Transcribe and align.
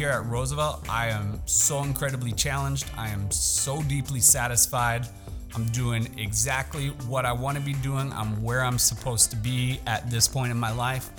here 0.00 0.08
at 0.08 0.24
Roosevelt, 0.24 0.88
I 0.88 1.08
am 1.08 1.42
so 1.44 1.82
incredibly 1.82 2.32
challenged. 2.32 2.86
I 2.96 3.10
am 3.10 3.30
so 3.30 3.82
deeply 3.82 4.20
satisfied. 4.20 5.06
I'm 5.54 5.66
doing 5.66 6.08
exactly 6.18 6.86
what 7.06 7.26
I 7.26 7.32
want 7.32 7.58
to 7.58 7.62
be 7.62 7.74
doing. 7.74 8.10
I'm 8.14 8.42
where 8.42 8.64
I'm 8.64 8.78
supposed 8.78 9.28
to 9.32 9.36
be 9.36 9.78
at 9.86 10.10
this 10.10 10.26
point 10.26 10.52
in 10.52 10.58
my 10.58 10.72
life. 10.72 11.10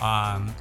Um, 0.00 0.54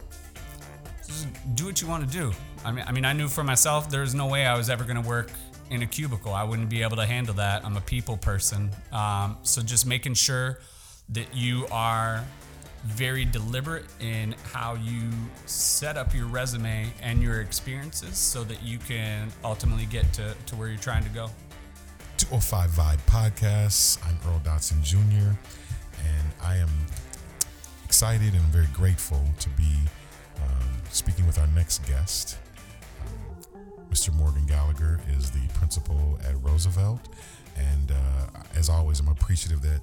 do 1.53 1.65
what 1.65 1.81
you 1.81 1.87
want 1.87 2.05
to 2.05 2.11
do. 2.11 2.33
I 2.65 2.73
mean, 2.73 2.83
I 2.85 2.91
mean, 2.91 3.05
I 3.05 3.13
knew 3.13 3.29
for 3.29 3.41
myself 3.41 3.89
there's 3.89 4.13
no 4.13 4.27
way 4.27 4.45
I 4.45 4.57
was 4.57 4.69
ever 4.69 4.83
going 4.83 5.01
to 5.01 5.07
work 5.07 5.31
in 5.69 5.81
a 5.81 5.87
cubicle. 5.87 6.33
I 6.33 6.43
wouldn't 6.43 6.67
be 6.67 6.81
able 6.81 6.97
to 6.97 7.05
handle 7.05 7.35
that. 7.35 7.63
I'm 7.63 7.77
a 7.77 7.81
people 7.81 8.17
person. 8.17 8.69
Um, 8.91 9.37
so 9.43 9.61
just 9.61 9.85
making 9.85 10.15
sure 10.15 10.59
that 11.07 11.33
you 11.33 11.67
are 11.71 12.25
very 12.83 13.25
deliberate 13.25 13.85
in 13.99 14.35
how 14.51 14.75
you 14.75 15.09
set 15.45 15.97
up 15.97 16.13
your 16.13 16.27
resume 16.27 16.91
and 17.01 17.21
your 17.21 17.41
experiences 17.41 18.17
so 18.17 18.43
that 18.43 18.63
you 18.63 18.77
can 18.79 19.31
ultimately 19.43 19.85
get 19.85 20.11
to, 20.13 20.35
to 20.47 20.55
where 20.55 20.67
you're 20.67 20.77
trying 20.77 21.03
to 21.03 21.09
go. 21.09 21.29
205 22.17 22.71
Vibe 22.71 22.99
Podcasts. 23.07 23.97
I'm 24.05 24.17
Earl 24.27 24.39
Dotson 24.39 24.83
Jr., 24.83 25.35
and 26.03 26.31
I 26.41 26.57
am 26.57 26.69
excited 27.85 28.33
and 28.33 28.43
very 28.43 28.67
grateful 28.73 29.21
to 29.39 29.49
be 29.49 29.75
um, 30.37 30.69
speaking 30.89 31.25
with 31.25 31.39
our 31.39 31.47
next 31.47 31.85
guest. 31.87 32.37
Mr. 33.91 34.13
Morgan 34.13 34.45
Gallagher 34.45 35.01
is 35.17 35.31
the 35.31 35.45
principal 35.53 36.17
at 36.23 36.41
Roosevelt, 36.41 37.01
and 37.57 37.91
uh, 37.91 38.39
as 38.55 38.69
always, 38.69 38.99
I'm 38.99 39.09
appreciative 39.09 39.61
that 39.63 39.81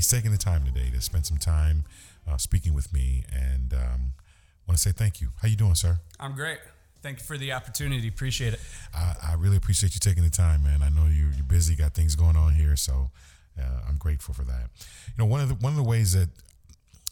he's 0.00 0.08
taking 0.08 0.30
the 0.30 0.38
time 0.38 0.64
today 0.64 0.88
to 0.88 0.98
spend 0.98 1.26
some 1.26 1.36
time 1.36 1.84
uh, 2.26 2.38
speaking 2.38 2.72
with 2.72 2.90
me, 2.90 3.22
and 3.30 3.74
um, 3.74 4.12
want 4.66 4.78
to 4.78 4.78
say 4.78 4.92
thank 4.92 5.20
you. 5.20 5.28
How 5.42 5.48
you 5.48 5.56
doing, 5.56 5.74
sir? 5.74 5.98
I'm 6.18 6.34
great. 6.34 6.56
Thank 7.02 7.18
you 7.18 7.26
for 7.26 7.36
the 7.36 7.52
opportunity. 7.52 8.08
Appreciate 8.08 8.54
it. 8.54 8.60
I, 8.94 9.14
I 9.22 9.34
really 9.34 9.58
appreciate 9.58 9.92
you 9.92 10.00
taking 10.00 10.22
the 10.22 10.30
time, 10.30 10.62
man. 10.62 10.82
I 10.82 10.88
know 10.88 11.04
you're, 11.04 11.32
you're 11.32 11.44
busy, 11.46 11.76
got 11.76 11.92
things 11.92 12.14
going 12.14 12.34
on 12.34 12.54
here, 12.54 12.76
so 12.76 13.10
uh, 13.58 13.80
I'm 13.86 13.98
grateful 13.98 14.32
for 14.32 14.42
that. 14.44 14.70
You 15.08 15.18
know, 15.18 15.26
one 15.26 15.42
of 15.42 15.50
the 15.50 15.54
one 15.56 15.72
of 15.72 15.76
the 15.76 15.82
ways 15.82 16.14
that 16.14 16.30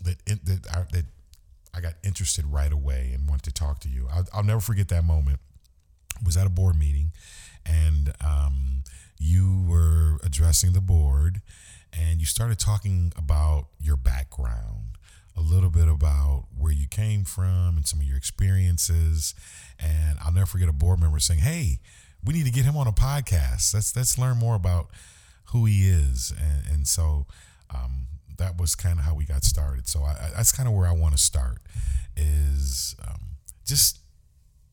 that 0.04 0.16
in, 0.26 0.40
that 0.44 0.66
I, 0.74 0.84
that 0.90 1.04
I 1.74 1.82
got 1.82 1.92
interested 2.02 2.46
right 2.46 2.72
away 2.72 3.10
and 3.12 3.28
wanted 3.28 3.44
to 3.44 3.52
talk 3.52 3.80
to 3.80 3.90
you. 3.90 4.06
I'll, 4.10 4.24
I'll 4.32 4.44
never 4.44 4.60
forget 4.60 4.88
that 4.88 5.04
moment. 5.04 5.40
I 6.18 6.24
was 6.24 6.38
at 6.38 6.46
a 6.46 6.50
board 6.50 6.78
meeting, 6.78 7.12
and 7.66 8.14
um, 8.24 8.82
you 9.18 9.66
were 9.68 10.16
addressing 10.24 10.72
the 10.72 10.80
board, 10.80 11.42
and 11.92 12.20
you 12.20 12.26
started 12.26 12.58
talking 12.58 13.12
about 13.16 13.68
your 13.80 13.96
background 13.96 14.96
a 15.36 15.40
little 15.40 15.70
bit 15.70 15.88
about 15.88 16.46
where 16.56 16.72
you 16.72 16.86
came 16.88 17.24
from 17.24 17.76
and 17.76 17.86
some 17.86 18.00
of 18.00 18.06
your 18.06 18.16
experiences. 18.16 19.34
And 19.78 20.18
I'll 20.20 20.32
never 20.32 20.46
forget 20.46 20.68
a 20.68 20.72
board 20.72 21.00
member 21.00 21.18
saying, 21.20 21.40
"Hey, 21.40 21.80
we 22.24 22.34
need 22.34 22.44
to 22.46 22.50
get 22.50 22.64
him 22.64 22.76
on 22.76 22.86
a 22.86 22.92
podcast. 22.92 23.72
Let's 23.74 23.94
let's 23.96 24.18
learn 24.18 24.38
more 24.38 24.54
about 24.54 24.90
who 25.46 25.64
he 25.64 25.88
is." 25.88 26.32
And, 26.32 26.74
and 26.74 26.88
so 26.88 27.26
um, 27.70 28.06
that 28.38 28.58
was 28.58 28.74
kind 28.74 28.98
of 28.98 29.04
how 29.04 29.14
we 29.14 29.24
got 29.24 29.44
started. 29.44 29.86
So 29.86 30.02
I, 30.02 30.10
I, 30.10 30.30
that's 30.36 30.52
kind 30.52 30.68
of 30.68 30.74
where 30.74 30.86
I 30.86 30.92
want 30.92 31.16
to 31.16 31.22
start. 31.22 31.58
Is 32.16 32.96
um, 33.06 33.36
just 33.64 34.00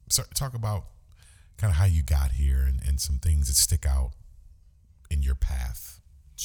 start, 0.09 0.33
talk 0.33 0.55
about 0.55 0.85
kind 1.57 1.72
of 1.72 1.77
how 1.77 1.85
you 1.85 2.03
got 2.03 2.33
here 2.33 2.63
and, 2.67 2.79
and 2.88 3.00
some 3.00 3.17
things 3.17 3.47
that 3.47 3.55
stick 3.55 3.85
out 3.85 4.11
in 5.09 5.22
your 5.22 5.35
path, 5.35 5.94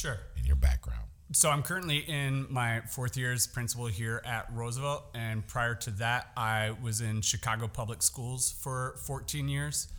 Sure. 0.01 0.17
in 0.35 0.47
your 0.47 0.55
background. 0.55 1.03
So 1.31 1.51
I'm 1.51 1.61
currently 1.61 1.97
in 1.97 2.47
my 2.49 2.81
fourth 2.89 3.15
year 3.15 3.31
as 3.31 3.45
principal 3.45 3.85
here 3.85 4.19
at 4.25 4.47
Roosevelt, 4.51 5.03
and 5.13 5.45
prior 5.47 5.75
to 5.75 5.91
that, 5.91 6.31
I 6.35 6.71
was 6.81 7.01
in 7.01 7.21
Chicago 7.21 7.67
Public 7.67 8.01
Schools 8.01 8.51
for 8.51 8.95
14 9.05 9.47
years. 9.47 9.89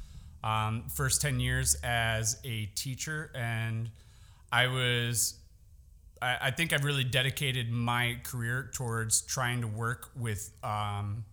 Um, 0.42 0.88
first 0.92 1.22
10 1.22 1.38
years 1.38 1.76
as 1.84 2.40
a 2.44 2.66
teacher, 2.74 3.30
and 3.32 3.90
I 4.50 4.66
was, 4.66 5.34
I, 6.20 6.36
I 6.42 6.50
think 6.50 6.72
I've 6.72 6.84
really 6.84 7.04
dedicated 7.04 7.70
my 7.70 8.18
career 8.24 8.70
towards 8.74 9.22
trying 9.22 9.60
to 9.60 9.68
work 9.68 10.10
with 10.16 10.50
um, 10.64 11.24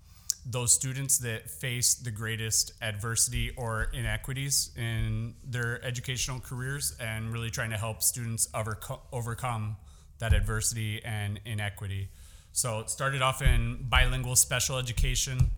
those 0.45 0.73
students 0.73 1.19
that 1.19 1.50
face 1.50 1.95
the 1.95 2.11
greatest 2.11 2.73
adversity 2.81 3.51
or 3.57 3.88
inequities 3.94 4.72
in 4.77 5.35
their 5.44 5.83
educational 5.83 6.39
careers, 6.39 6.95
and 7.00 7.31
really 7.31 7.50
trying 7.50 7.69
to 7.72 7.77
help 7.77 8.01
students 8.01 8.47
overco- 8.53 9.00
overcome 9.11 9.77
that 10.19 10.33
adversity 10.33 11.03
and 11.03 11.39
inequity. 11.45 12.09
So 12.51 12.79
it 12.79 12.89
started 12.89 13.22
off 13.22 13.41
in 13.41 13.85
bilingual 13.89 14.35
special 14.35 14.77
education 14.77 15.51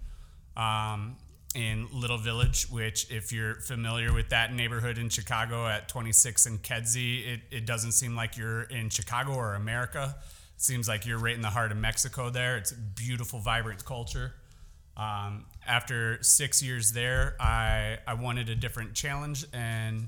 um, 0.56 1.16
in 1.56 1.88
Little 1.92 2.18
Village, 2.18 2.70
which, 2.70 3.10
if 3.12 3.32
you're 3.32 3.56
familiar 3.56 4.14
with 4.14 4.30
that 4.30 4.54
neighborhood 4.54 4.98
in 4.98 5.10
Chicago 5.10 5.68
at 5.68 5.90
26 5.90 6.46
and 6.46 6.62
Kedzie, 6.62 7.22
it, 7.34 7.42
it 7.52 7.66
doesn't 7.66 7.94
seem 7.94 8.16
like 8.16 8.38
you're 8.38 8.64
in 8.64 8.90
Chicago 8.90 9.34
or 9.34 9.56
America. 9.56 10.16
It 10.56 10.62
seems 10.62 10.88
like 10.88 11.06
you're 11.06 11.18
right 11.18 11.36
in 11.36 11.42
the 11.42 11.50
heart 11.50 11.72
of 11.72 11.78
Mexico 11.78 12.30
there. 12.30 12.58
It's 12.58 12.72
a 12.72 12.76
beautiful, 12.76 13.40
vibrant 13.40 13.84
culture. 13.84 14.34
Um, 15.02 15.46
after 15.66 16.22
six 16.22 16.62
years 16.62 16.92
there, 16.92 17.36
I, 17.40 17.98
I 18.06 18.14
wanted 18.14 18.50
a 18.50 18.56
different 18.56 18.94
challenge 18.94 19.46
and 19.52 20.08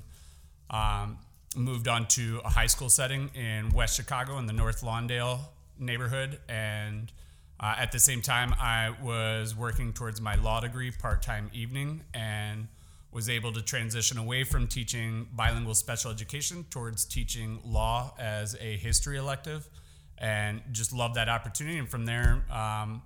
um, 0.70 1.18
moved 1.56 1.88
on 1.88 2.06
to 2.08 2.40
a 2.44 2.48
high 2.48 2.68
school 2.68 2.88
setting 2.88 3.28
in 3.34 3.70
West 3.70 3.96
Chicago 3.96 4.38
in 4.38 4.46
the 4.46 4.52
North 4.52 4.82
Lawndale 4.82 5.40
neighborhood. 5.80 6.38
And 6.48 7.10
uh, 7.58 7.74
at 7.76 7.90
the 7.90 7.98
same 7.98 8.22
time, 8.22 8.54
I 8.60 8.94
was 9.02 9.56
working 9.56 9.92
towards 9.92 10.20
my 10.20 10.36
law 10.36 10.60
degree 10.60 10.92
part 10.92 11.22
time 11.22 11.50
evening 11.52 12.04
and 12.14 12.68
was 13.10 13.28
able 13.28 13.52
to 13.52 13.62
transition 13.62 14.16
away 14.16 14.44
from 14.44 14.68
teaching 14.68 15.26
bilingual 15.34 15.74
special 15.74 16.12
education 16.12 16.66
towards 16.70 17.04
teaching 17.04 17.58
law 17.64 18.14
as 18.16 18.56
a 18.60 18.76
history 18.76 19.16
elective 19.16 19.68
and 20.18 20.62
just 20.70 20.92
loved 20.92 21.16
that 21.16 21.28
opportunity. 21.28 21.78
And 21.78 21.88
from 21.88 22.06
there, 22.06 22.44
um, 22.48 23.02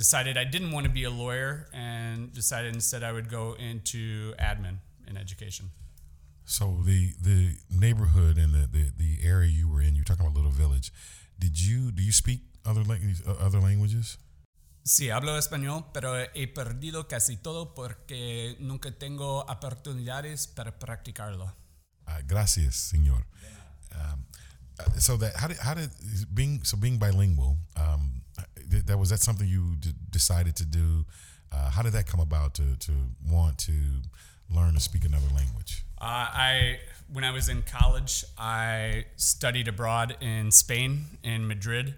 decided 0.00 0.38
I 0.38 0.44
didn't 0.44 0.72
want 0.72 0.86
to 0.86 0.92
be 1.00 1.04
a 1.04 1.10
lawyer 1.10 1.68
and 1.74 2.32
decided 2.32 2.74
instead 2.74 3.02
I 3.04 3.12
would 3.12 3.28
go 3.28 3.54
into 3.70 4.32
admin 4.40 4.76
in 5.06 5.18
education. 5.18 5.66
So 6.46 6.64
the 6.88 7.12
the 7.20 7.40
neighborhood 7.68 8.38
and 8.38 8.50
the, 8.56 8.64
the, 8.76 8.84
the 8.96 9.12
area 9.22 9.50
you 9.50 9.68
were 9.68 9.82
in, 9.82 9.94
you're 9.94 10.08
talking 10.10 10.24
about 10.24 10.34
Little 10.40 10.56
Village. 10.64 10.90
Did 11.38 11.60
you 11.60 11.92
do 11.92 12.02
you 12.02 12.12
speak 12.12 12.40
other 12.64 12.82
languages? 12.82 13.22
Other 13.46 13.60
languages? 13.60 14.16
Sí, 14.84 15.10
hablo 15.10 15.36
español, 15.36 15.92
pero 15.92 16.16
he 16.34 16.46
perdido 16.48 17.06
casi 17.06 17.36
todo 17.36 17.74
porque 17.74 18.56
nunca 18.58 18.90
tengo 18.92 19.44
oportunidades 19.46 20.46
para 20.46 20.78
practicarlo. 20.78 21.54
Uh, 22.08 22.22
gracias, 22.26 22.74
señor. 22.74 23.26
Um, 23.92 24.24
uh, 24.78 24.98
so 24.98 25.18
that 25.18 25.36
how 25.36 25.48
did 25.48 25.58
how 25.58 25.74
did 25.74 25.90
being 26.32 26.64
so 26.64 26.78
being 26.78 26.98
bilingual? 26.98 27.58
Um, 27.76 28.22
that 28.70 28.98
was 28.98 29.10
that 29.10 29.20
something 29.20 29.46
you 29.46 29.76
d- 29.78 29.94
decided 30.10 30.56
to 30.56 30.64
do? 30.64 31.04
Uh, 31.52 31.70
how 31.70 31.82
did 31.82 31.92
that 31.92 32.06
come 32.06 32.20
about 32.20 32.54
to 32.54 32.76
to 32.76 32.92
want 33.28 33.58
to 33.58 33.72
learn 34.54 34.74
to 34.74 34.80
speak 34.80 35.04
another 35.04 35.28
language? 35.34 35.84
Uh, 36.00 36.04
I 36.04 36.78
when 37.12 37.24
I 37.24 37.32
was 37.32 37.48
in 37.48 37.62
college, 37.62 38.24
I 38.38 39.06
studied 39.16 39.68
abroad 39.68 40.16
in 40.20 40.50
Spain, 40.50 41.18
in 41.22 41.46
Madrid, 41.46 41.94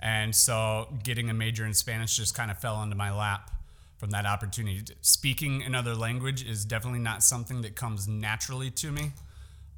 and 0.00 0.34
so 0.34 0.88
getting 1.02 1.30
a 1.30 1.34
major 1.34 1.64
in 1.64 1.74
Spanish 1.74 2.16
just 2.16 2.34
kind 2.34 2.50
of 2.50 2.58
fell 2.58 2.82
into 2.82 2.96
my 2.96 3.12
lap 3.12 3.50
from 3.98 4.10
that 4.10 4.26
opportunity. 4.26 4.82
Speaking 5.02 5.62
another 5.62 5.94
language 5.94 6.44
is 6.44 6.64
definitely 6.64 7.00
not 7.00 7.22
something 7.22 7.62
that 7.62 7.76
comes 7.76 8.08
naturally 8.08 8.70
to 8.70 8.90
me. 8.90 9.12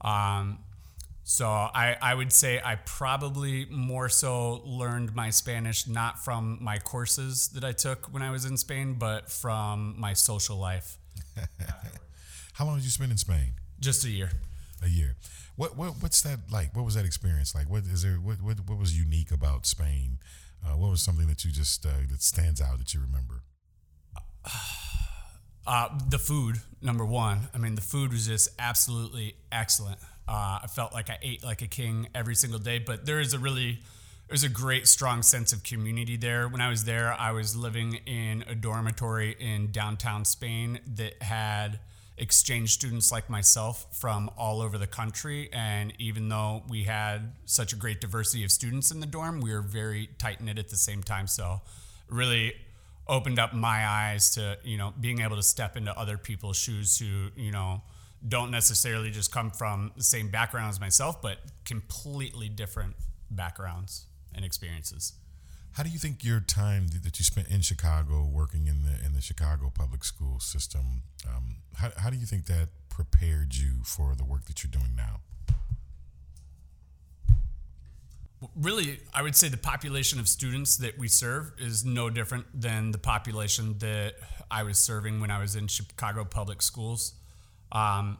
Um, 0.00 0.58
so 1.28 1.48
I, 1.48 1.96
I 2.00 2.14
would 2.14 2.32
say 2.32 2.60
I 2.64 2.76
probably 2.76 3.66
more 3.68 4.08
so 4.08 4.62
learned 4.64 5.12
my 5.12 5.30
Spanish 5.30 5.88
not 5.88 6.24
from 6.24 6.58
my 6.62 6.78
courses 6.78 7.48
that 7.48 7.64
I 7.64 7.72
took 7.72 8.06
when 8.14 8.22
I 8.22 8.30
was 8.30 8.44
in 8.44 8.56
Spain, 8.56 8.94
but 8.96 9.28
from 9.28 9.96
my 9.98 10.12
social 10.12 10.56
life. 10.56 10.98
How 12.52 12.64
long 12.64 12.76
did 12.76 12.84
you 12.84 12.92
spend 12.92 13.10
in 13.10 13.18
Spain? 13.18 13.54
Just 13.80 14.04
a 14.04 14.08
year. 14.08 14.30
A 14.84 14.88
year. 14.88 15.16
What 15.56 15.76
what 15.76 15.94
what's 16.00 16.22
that 16.22 16.38
like? 16.52 16.76
What 16.76 16.84
was 16.84 16.94
that 16.94 17.04
experience 17.04 17.56
like? 17.56 17.68
What 17.68 17.82
is 17.86 18.04
there? 18.04 18.18
What 18.18 18.40
what, 18.40 18.60
what 18.68 18.78
was 18.78 18.96
unique 18.96 19.32
about 19.32 19.66
Spain? 19.66 20.20
Uh, 20.64 20.76
what 20.76 20.92
was 20.92 21.02
something 21.02 21.26
that 21.26 21.44
you 21.44 21.50
just 21.50 21.84
uh, 21.84 22.06
that 22.08 22.22
stands 22.22 22.60
out 22.60 22.78
that 22.78 22.94
you 22.94 23.00
remember? 23.00 23.42
Uh, 25.68 25.88
the 26.10 26.18
food, 26.20 26.58
number 26.80 27.04
one. 27.04 27.48
I 27.52 27.58
mean, 27.58 27.74
the 27.74 27.80
food 27.80 28.12
was 28.12 28.28
just 28.28 28.50
absolutely 28.56 29.34
excellent. 29.50 29.98
Uh, 30.28 30.60
I 30.62 30.66
felt 30.68 30.92
like 30.92 31.10
I 31.10 31.18
ate 31.22 31.44
like 31.44 31.62
a 31.62 31.66
king 31.66 32.08
every 32.14 32.34
single 32.34 32.58
day. 32.58 32.78
But 32.78 33.06
there 33.06 33.20
is 33.20 33.32
a 33.34 33.38
really, 33.38 33.80
there's 34.28 34.44
a 34.44 34.48
great 34.48 34.88
strong 34.88 35.22
sense 35.22 35.52
of 35.52 35.62
community 35.62 36.16
there. 36.16 36.48
When 36.48 36.60
I 36.60 36.68
was 36.68 36.84
there, 36.84 37.12
I 37.12 37.32
was 37.32 37.54
living 37.54 38.00
in 38.06 38.44
a 38.48 38.54
dormitory 38.54 39.36
in 39.38 39.70
downtown 39.70 40.24
Spain 40.24 40.80
that 40.94 41.22
had 41.22 41.78
exchange 42.18 42.72
students 42.72 43.12
like 43.12 43.28
myself 43.28 43.86
from 43.90 44.30
all 44.38 44.62
over 44.62 44.78
the 44.78 44.86
country. 44.86 45.50
And 45.52 45.92
even 45.98 46.28
though 46.28 46.62
we 46.68 46.84
had 46.84 47.32
such 47.44 47.72
a 47.72 47.76
great 47.76 48.00
diversity 48.00 48.42
of 48.44 48.50
students 48.50 48.90
in 48.90 49.00
the 49.00 49.06
dorm, 49.06 49.40
we 49.40 49.52
were 49.52 49.60
very 49.60 50.08
tight 50.18 50.40
knit 50.40 50.58
at 50.58 50.70
the 50.70 50.76
same 50.76 51.02
time. 51.02 51.26
So, 51.26 51.60
really 52.08 52.54
opened 53.08 53.38
up 53.38 53.52
my 53.54 53.86
eyes 53.86 54.30
to 54.30 54.58
you 54.64 54.76
know 54.76 54.92
being 55.00 55.20
able 55.20 55.36
to 55.36 55.42
step 55.42 55.76
into 55.76 55.96
other 55.98 56.18
people's 56.18 56.56
shoes 56.56 56.98
who 56.98 57.28
you 57.36 57.52
know 57.52 57.82
don't 58.26 58.50
necessarily 58.50 59.10
just 59.10 59.32
come 59.32 59.50
from 59.50 59.92
the 59.96 60.02
same 60.02 60.28
background 60.28 60.70
as 60.70 60.80
myself, 60.80 61.20
but 61.22 61.38
completely 61.64 62.48
different 62.48 62.94
backgrounds 63.30 64.06
and 64.34 64.44
experiences. 64.44 65.14
How 65.72 65.82
do 65.82 65.90
you 65.90 65.98
think 65.98 66.24
your 66.24 66.40
time 66.40 66.86
that 67.04 67.18
you 67.18 67.24
spent 67.24 67.48
in 67.48 67.60
Chicago 67.60 68.24
working 68.24 68.66
in 68.66 68.82
the 68.82 69.04
in 69.04 69.12
the 69.12 69.20
Chicago 69.20 69.70
public 69.72 70.04
school 70.04 70.40
system, 70.40 71.02
um, 71.28 71.56
how, 71.74 71.90
how 71.98 72.10
do 72.10 72.16
you 72.16 72.24
think 72.24 72.46
that 72.46 72.68
prepared 72.88 73.54
you 73.54 73.82
for 73.84 74.14
the 74.14 74.24
work 74.24 74.46
that 74.46 74.62
you're 74.64 74.70
doing 74.70 74.96
now? 74.96 75.20
Really, 78.54 79.00
I 79.12 79.22
would 79.22 79.36
say 79.36 79.48
the 79.48 79.58
population 79.58 80.18
of 80.18 80.28
students 80.28 80.78
that 80.78 80.98
we 80.98 81.08
serve 81.08 81.52
is 81.58 81.84
no 81.84 82.08
different 82.08 82.46
than 82.58 82.90
the 82.92 82.98
population 82.98 83.76
that 83.78 84.14
I 84.50 84.62
was 84.62 84.78
serving 84.78 85.20
when 85.20 85.30
I 85.30 85.40
was 85.40 85.56
in 85.56 85.66
Chicago 85.66 86.24
public 86.24 86.62
schools. 86.62 87.14
Um, 87.72 88.18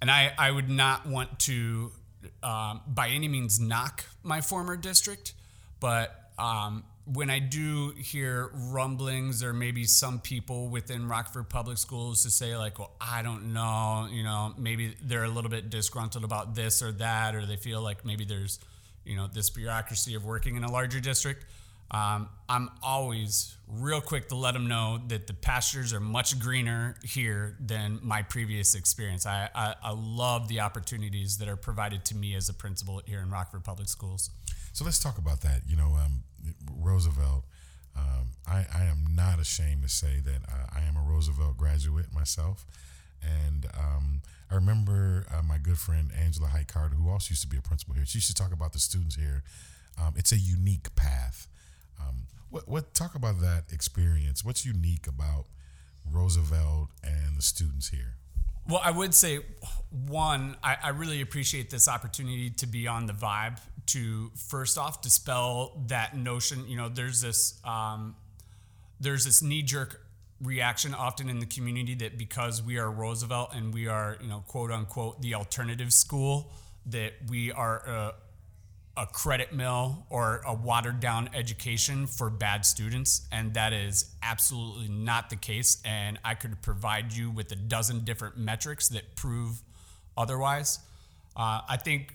and 0.00 0.10
I, 0.10 0.32
I 0.38 0.50
would 0.50 0.70
not 0.70 1.06
want 1.06 1.38
to, 1.40 1.90
um, 2.42 2.80
by 2.86 3.08
any 3.08 3.28
means, 3.28 3.58
knock 3.58 4.04
my 4.22 4.40
former 4.40 4.76
district, 4.76 5.34
but 5.80 6.30
um, 6.38 6.84
when 7.12 7.30
I 7.30 7.38
do 7.38 7.94
hear 7.96 8.50
rumblings 8.52 9.42
or 9.42 9.52
maybe 9.52 9.84
some 9.84 10.20
people 10.20 10.68
within 10.68 11.08
Rockford 11.08 11.48
Public 11.48 11.78
Schools 11.78 12.22
to 12.24 12.30
say, 12.30 12.56
like, 12.56 12.78
well, 12.78 12.92
I 13.00 13.22
don't 13.22 13.52
know, 13.52 14.08
you 14.10 14.22
know, 14.22 14.54
maybe 14.58 14.94
they're 15.02 15.24
a 15.24 15.28
little 15.28 15.50
bit 15.50 15.70
disgruntled 15.70 16.24
about 16.24 16.54
this 16.54 16.82
or 16.82 16.92
that, 16.92 17.34
or 17.34 17.46
they 17.46 17.56
feel 17.56 17.80
like 17.80 18.04
maybe 18.04 18.24
there's, 18.24 18.60
you 19.04 19.16
know, 19.16 19.26
this 19.26 19.48
bureaucracy 19.50 20.14
of 20.14 20.24
working 20.24 20.56
in 20.56 20.64
a 20.64 20.70
larger 20.70 21.00
district. 21.00 21.46
Um, 21.90 22.28
I'm 22.48 22.70
always 22.82 23.56
real 23.66 24.00
quick 24.00 24.28
to 24.28 24.34
let 24.34 24.52
them 24.52 24.68
know 24.68 25.00
that 25.08 25.26
the 25.26 25.32
pastures 25.32 25.92
are 25.92 26.00
much 26.00 26.38
greener 26.38 26.96
here 27.02 27.56
than 27.60 27.98
my 28.02 28.22
previous 28.22 28.74
experience. 28.74 29.24
I, 29.26 29.48
I, 29.54 29.74
I 29.82 29.92
love 29.96 30.48
the 30.48 30.60
opportunities 30.60 31.38
that 31.38 31.48
are 31.48 31.56
provided 31.56 32.04
to 32.06 32.16
me 32.16 32.34
as 32.34 32.48
a 32.48 32.54
principal 32.54 33.00
here 33.06 33.20
in 33.20 33.30
Rockford 33.30 33.64
Public 33.64 33.88
Schools. 33.88 34.30
So 34.72 34.84
let's 34.84 34.98
talk 34.98 35.18
about 35.18 35.40
that. 35.42 35.62
You 35.66 35.76
know, 35.76 35.96
um, 35.96 36.24
Roosevelt. 36.78 37.44
Um, 37.96 38.28
I, 38.46 38.64
I, 38.72 38.84
am 38.84 39.16
not 39.16 39.40
ashamed 39.40 39.82
to 39.82 39.88
say 39.88 40.20
that 40.24 40.48
uh, 40.48 40.66
I 40.72 40.82
am 40.82 40.96
a 40.96 41.00
Roosevelt 41.00 41.56
graduate 41.56 42.14
myself. 42.14 42.64
And 43.20 43.66
um, 43.76 44.22
I 44.50 44.54
remember 44.54 45.26
uh, 45.34 45.42
my 45.42 45.58
good 45.58 45.78
friend 45.78 46.10
Angela 46.16 46.46
Height 46.48 46.68
Carter, 46.68 46.94
who 46.94 47.10
also 47.10 47.30
used 47.30 47.42
to 47.42 47.48
be 47.48 47.56
a 47.56 47.60
principal 47.60 47.94
here. 47.94 48.06
She 48.06 48.18
used 48.18 48.28
to 48.28 48.34
talk 48.34 48.52
about 48.52 48.72
the 48.72 48.78
students 48.78 49.16
here. 49.16 49.42
Um, 50.00 50.14
it's 50.16 50.30
a 50.30 50.38
unique 50.38 50.94
path. 50.94 51.48
Um, 52.00 52.26
what, 52.50 52.68
what 52.68 52.94
talk 52.94 53.14
about 53.14 53.40
that 53.40 53.64
experience? 53.72 54.44
What's 54.44 54.64
unique 54.64 55.06
about 55.06 55.46
Roosevelt 56.10 56.88
and 57.02 57.36
the 57.36 57.42
students 57.42 57.88
here? 57.88 58.14
Well, 58.68 58.80
I 58.84 58.90
would 58.90 59.14
say 59.14 59.40
one, 59.90 60.56
I, 60.62 60.76
I, 60.82 60.88
really 60.90 61.22
appreciate 61.22 61.70
this 61.70 61.88
opportunity 61.88 62.50
to 62.50 62.66
be 62.66 62.86
on 62.86 63.06
the 63.06 63.14
vibe 63.14 63.58
to 63.86 64.30
first 64.36 64.76
off 64.76 65.00
dispel 65.00 65.82
that 65.86 66.14
notion. 66.14 66.68
You 66.68 66.76
know, 66.76 66.90
there's 66.90 67.22
this 67.22 67.58
um, 67.64 68.14
there's 69.00 69.24
this 69.24 69.42
knee 69.42 69.62
jerk 69.62 70.02
reaction 70.42 70.94
often 70.94 71.30
in 71.30 71.38
the 71.38 71.46
community 71.46 71.94
that 71.94 72.18
because 72.18 72.62
we 72.62 72.78
are 72.78 72.90
Roosevelt 72.90 73.54
and 73.54 73.72
we 73.72 73.88
are 73.88 74.18
you 74.20 74.28
know 74.28 74.44
quote 74.46 74.70
unquote 74.70 75.22
the 75.22 75.34
alternative 75.34 75.92
school 75.92 76.52
that 76.86 77.14
we 77.28 77.50
are 77.50 78.12
a, 78.98 79.06
credit 79.06 79.52
mill 79.52 80.06
or 80.10 80.42
a 80.46 80.52
watered 80.52 81.00
down 81.00 81.30
education 81.34 82.06
for 82.06 82.28
bad 82.28 82.66
students 82.66 83.26
and 83.32 83.54
that 83.54 83.72
is 83.72 84.14
absolutely 84.22 84.88
not 84.88 85.30
the 85.30 85.36
case 85.36 85.80
and 85.84 86.18
i 86.24 86.34
could 86.34 86.60
provide 86.62 87.12
you 87.12 87.30
with 87.30 87.50
a 87.52 87.56
dozen 87.56 88.04
different 88.04 88.36
metrics 88.36 88.88
that 88.88 89.16
prove 89.16 89.62
otherwise. 90.16 90.80
Uh, 91.36 91.60
i 91.68 91.76
think 91.76 92.14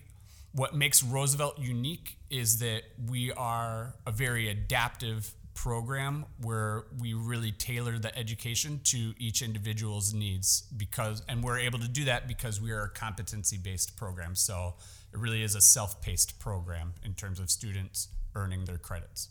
what 0.54 0.76
makes 0.76 1.02
Roosevelt 1.02 1.58
unique 1.58 2.18
is 2.30 2.60
that 2.60 2.84
we 3.10 3.32
are 3.32 3.96
a 4.06 4.12
very 4.12 4.50
adaptive 4.50 5.34
program 5.56 6.26
where 6.42 6.86
we 7.00 7.14
really 7.14 7.52
tailor 7.52 7.98
the 7.98 8.16
education 8.18 8.80
to 8.84 9.14
each 9.18 9.42
individual's 9.42 10.14
needs 10.14 10.64
because 10.78 11.22
and 11.28 11.44
we're 11.44 11.60
able 11.60 11.80
to 11.80 11.88
do 11.88 12.06
that 12.06 12.28
because 12.28 12.62
we 12.62 12.72
are 12.72 12.84
a 12.84 12.90
competency 12.90 13.58
based 13.58 13.96
program. 13.96 14.36
So 14.36 14.76
it 15.14 15.20
really 15.20 15.44
is 15.44 15.56
a 15.56 15.62
self-paced 15.62 16.40
program 16.40 16.94
in 17.06 17.14
terms 17.14 17.40
of 17.40 17.50
students 17.50 18.10
earning 18.36 18.66
their 18.66 18.78
credits 18.78 19.30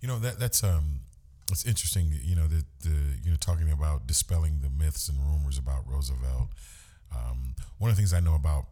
you 0.00 0.08
know 0.08 0.18
that 0.18 0.38
that's 0.38 0.64
um 0.64 1.00
it's 1.52 1.66
interesting 1.66 2.10
you 2.22 2.34
know 2.34 2.46
that 2.46 2.64
the 2.80 2.96
you 3.22 3.30
know 3.30 3.36
talking 3.38 3.70
about 3.70 4.06
dispelling 4.06 4.60
the 4.62 4.70
myths 4.70 5.08
and 5.08 5.18
rumors 5.20 5.58
about 5.58 5.82
Roosevelt 5.86 6.48
um, 7.14 7.54
one 7.78 7.90
of 7.90 7.96
the 7.96 8.00
things 8.00 8.12
I 8.12 8.20
know 8.20 8.34
about 8.34 8.66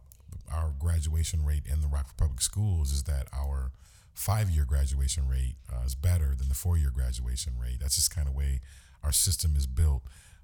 our 0.51 0.73
graduation 0.77 1.45
rate 1.45 1.63
in 1.65 1.81
the 1.81 1.87
Rockford 1.87 2.17
Public 2.17 2.41
Schools 2.41 2.91
is 2.91 3.03
that 3.03 3.27
our 3.33 3.71
five 4.13 4.49
year 4.49 4.65
graduation 4.65 5.27
rate 5.27 5.55
uh, 5.71 5.85
is 5.85 5.95
better 5.95 6.35
than 6.37 6.49
the 6.49 6.55
four 6.55 6.77
year 6.77 6.91
graduation 6.93 7.53
rate. 7.59 7.77
That's 7.79 7.95
just 7.95 8.13
kind 8.13 8.27
of 8.27 8.35
way 8.35 8.59
our 9.03 9.11
system 9.11 9.55
is 9.55 9.67
built. 9.67 10.03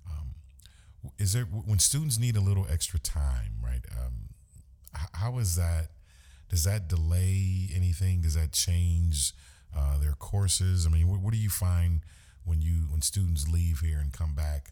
Um, 0.09 0.35
is 1.17 1.33
there 1.33 1.43
when 1.43 1.79
students 1.79 2.17
need 2.17 2.35
a 2.35 2.41
little 2.41 2.65
extra 2.69 2.99
time, 2.99 3.53
right? 3.63 3.85
Um, 3.97 4.28
how 5.19 5.37
is 5.37 5.55
that? 5.55 5.89
Does 6.49 6.63
that 6.63 6.87
delay 6.87 7.69
anything? 7.75 8.21
Does 8.21 8.33
that 8.33 8.51
change 8.51 9.33
uh, 9.75 9.99
their 9.99 10.13
courses? 10.13 10.87
I 10.87 10.89
mean, 10.89 11.07
what, 11.07 11.19
what, 11.19 11.33
do 11.33 11.39
you 11.39 11.49
find 11.49 12.01
when 12.43 12.61
you 12.61 12.87
when 12.89 13.01
students 13.01 13.47
leave 13.47 13.79
here 13.79 13.99
and 13.99 14.11
come 14.11 14.33
back? 14.33 14.71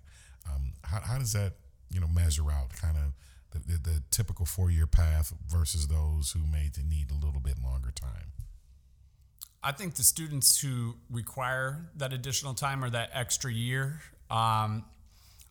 Um, 0.50 0.74
how, 0.84 1.02
how 1.02 1.18
does 1.20 1.34
that 1.34 1.54
you 1.92 2.00
know 2.00 2.08
measure 2.08 2.50
out? 2.52 2.74
Kind 2.74 2.98
of 2.98 3.14
the, 3.52 3.74
the, 3.74 3.78
the 3.78 4.04
typical 4.10 4.46
four 4.46 4.72
year 4.72 4.88
path 4.88 5.34
versus 5.48 5.88
those 5.88 6.32
who 6.32 6.40
may 6.52 6.70
need 6.90 7.12
a 7.12 7.26
little 7.26 7.42
bit 7.42 7.56
longer 7.64 7.92
time? 7.92 8.32
I 9.64 9.72
think 9.72 9.96
the 9.96 10.04
students 10.04 10.62
who 10.62 10.96
require 11.10 11.90
that 11.98 12.14
additional 12.14 12.54
time 12.54 12.84
or 12.84 12.90
that 12.92 13.10
extra 13.14 13.52
year, 13.52 14.00
um, 14.30 14.86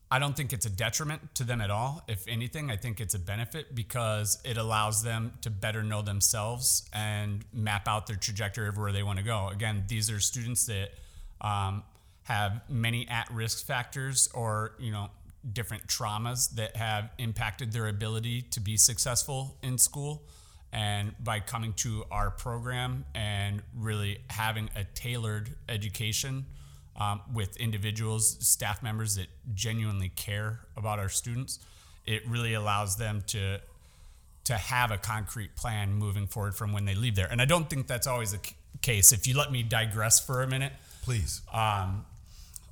I 0.09 0.19
don't 0.19 0.37
think 0.37 0.53
it's 0.53 0.65
a 0.65 0.69
detriment 0.69 1.35
to 1.35 1.43
them 1.43 1.59
at 1.59 1.69
all. 1.69 2.03
If 2.07 2.25
anything, 2.27 2.71
I 2.71 2.77
think 2.77 3.01
it's 3.01 3.13
a 3.13 3.19
benefit 3.19 3.75
because 3.75 4.39
it 4.45 4.57
allows 4.57 5.03
them 5.03 5.33
to 5.41 5.49
better 5.49 5.83
know 5.83 6.01
themselves 6.01 6.87
and 6.93 7.43
map 7.51 7.87
out 7.89 8.07
their 8.07 8.15
trajectory 8.15 8.69
of 8.69 8.77
where 8.77 8.93
they 8.93 9.03
want 9.03 9.19
to 9.19 9.25
go. 9.25 9.49
Again, 9.49 9.83
these 9.87 10.09
are 10.09 10.21
students 10.21 10.65
that 10.67 10.91
um, 11.41 11.83
have 12.23 12.61
many 12.69 13.07
at-risk 13.09 13.65
factors 13.65 14.29
or 14.33 14.75
you 14.79 14.91
know 14.91 15.09
different 15.53 15.87
traumas 15.87 16.55
that 16.55 16.75
have 16.75 17.11
impacted 17.17 17.71
their 17.71 17.87
ability 17.87 18.41
to 18.41 18.59
be 18.59 18.77
successful 18.77 19.57
in 19.61 19.77
school. 19.77 20.23
And 20.71 21.15
by 21.23 21.39
coming 21.39 21.73
to 21.73 22.03
our 22.11 22.29
program 22.29 23.05
and 23.15 23.61
really 23.75 24.19
having 24.29 24.69
a 24.75 24.83
tailored 24.83 25.55
education 25.69 26.45
um, 26.97 27.21
with 27.33 27.57
individuals, 27.57 28.37
staff 28.45 28.81
members 28.81 29.15
that 29.15 29.27
genuinely 29.53 30.09
care 30.09 30.61
about 30.75 30.99
our 30.99 31.09
students, 31.09 31.59
it 32.05 32.27
really 32.27 32.53
allows 32.53 32.97
them 32.97 33.23
to 33.27 33.59
to 34.45 34.53
have 34.55 34.91
a 34.91 34.97
concrete 34.97 35.57
plan 35.57 35.93
moving 35.93 36.25
forward 36.25 36.55
from 36.55 36.71
when 36.71 36.85
they 36.85 36.95
leave 36.95 37.15
there. 37.15 37.27
And 37.29 37.41
I 37.41 37.45
don't 37.45 37.69
think 37.69 37.85
that's 37.85 38.07
always 38.07 38.31
the 38.31 38.39
case. 38.81 39.11
If 39.11 39.27
you 39.27 39.37
let 39.37 39.51
me 39.51 39.61
digress 39.61 40.25
for 40.25 40.41
a 40.41 40.47
minute, 40.47 40.71
please. 41.01 41.41
Um, 41.53 42.05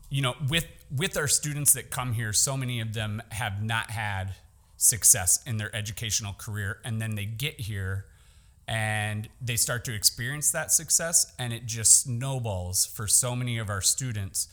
you 0.10 0.22
know, 0.22 0.36
with 0.50 0.66
with 0.96 1.18
our 1.18 1.28
students 1.28 1.74
that 1.74 1.90
come 1.90 2.14
here, 2.14 2.32
so 2.32 2.56
many 2.56 2.80
of 2.80 2.94
them 2.94 3.22
have 3.30 3.62
not 3.62 3.92
had 3.92 4.36
success 4.78 5.44
in 5.46 5.58
their 5.58 5.76
educational 5.76 6.34
career, 6.34 6.80
and 6.86 7.02
then 7.02 7.16
they 7.16 7.26
get 7.26 7.60
here 7.60 8.06
and 8.68 9.30
they 9.42 9.56
start 9.56 9.86
to 9.86 9.94
experience 9.94 10.52
that 10.52 10.72
success, 10.72 11.34
and 11.38 11.54
it 11.54 11.66
just 11.66 12.02
snowballs 12.04 12.86
for 12.86 13.08
so 13.08 13.36
many 13.36 13.58
of 13.58 13.70
our 13.70 13.82
students 13.82 14.48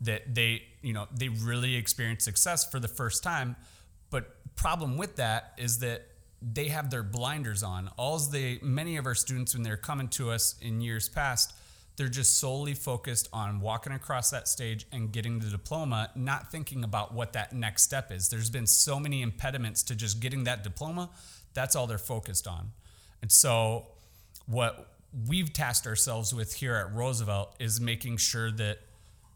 that 0.00 0.34
they, 0.34 0.62
you 0.82 0.92
know, 0.92 1.06
they 1.16 1.28
really 1.28 1.76
experience 1.76 2.24
success 2.24 2.68
for 2.68 2.78
the 2.78 2.88
first 2.88 3.22
time. 3.22 3.56
But 4.10 4.36
problem 4.56 4.96
with 4.98 5.16
that 5.16 5.52
is 5.56 5.78
that 5.78 6.06
they 6.42 6.68
have 6.68 6.90
their 6.90 7.02
blinders 7.02 7.62
on. 7.62 7.90
All 7.96 8.18
the 8.18 8.58
many 8.62 8.96
of 8.96 9.06
our 9.06 9.14
students 9.14 9.54
when 9.54 9.62
they're 9.62 9.76
coming 9.76 10.08
to 10.08 10.30
us 10.30 10.56
in 10.60 10.80
years 10.80 11.08
past 11.08 11.54
they're 11.96 12.08
just 12.08 12.38
solely 12.38 12.74
focused 12.74 13.28
on 13.32 13.60
walking 13.60 13.92
across 13.92 14.30
that 14.30 14.48
stage 14.48 14.86
and 14.90 15.12
getting 15.12 15.38
the 15.38 15.48
diploma, 15.48 16.10
not 16.16 16.50
thinking 16.50 16.82
about 16.82 17.14
what 17.14 17.32
that 17.34 17.52
next 17.52 17.82
step 17.82 18.10
is. 18.10 18.28
There's 18.28 18.50
been 18.50 18.66
so 18.66 18.98
many 18.98 19.22
impediments 19.22 19.82
to 19.84 19.94
just 19.94 20.18
getting 20.20 20.44
that 20.44 20.64
diploma. 20.64 21.10
That's 21.52 21.76
all 21.76 21.86
they're 21.86 21.98
focused 21.98 22.48
on. 22.48 22.72
And 23.24 23.32
so, 23.32 23.86
what 24.44 24.90
we've 25.26 25.50
tasked 25.50 25.86
ourselves 25.86 26.34
with 26.34 26.52
here 26.56 26.74
at 26.74 26.92
Roosevelt 26.92 27.56
is 27.58 27.80
making 27.80 28.18
sure 28.18 28.50
that, 28.50 28.80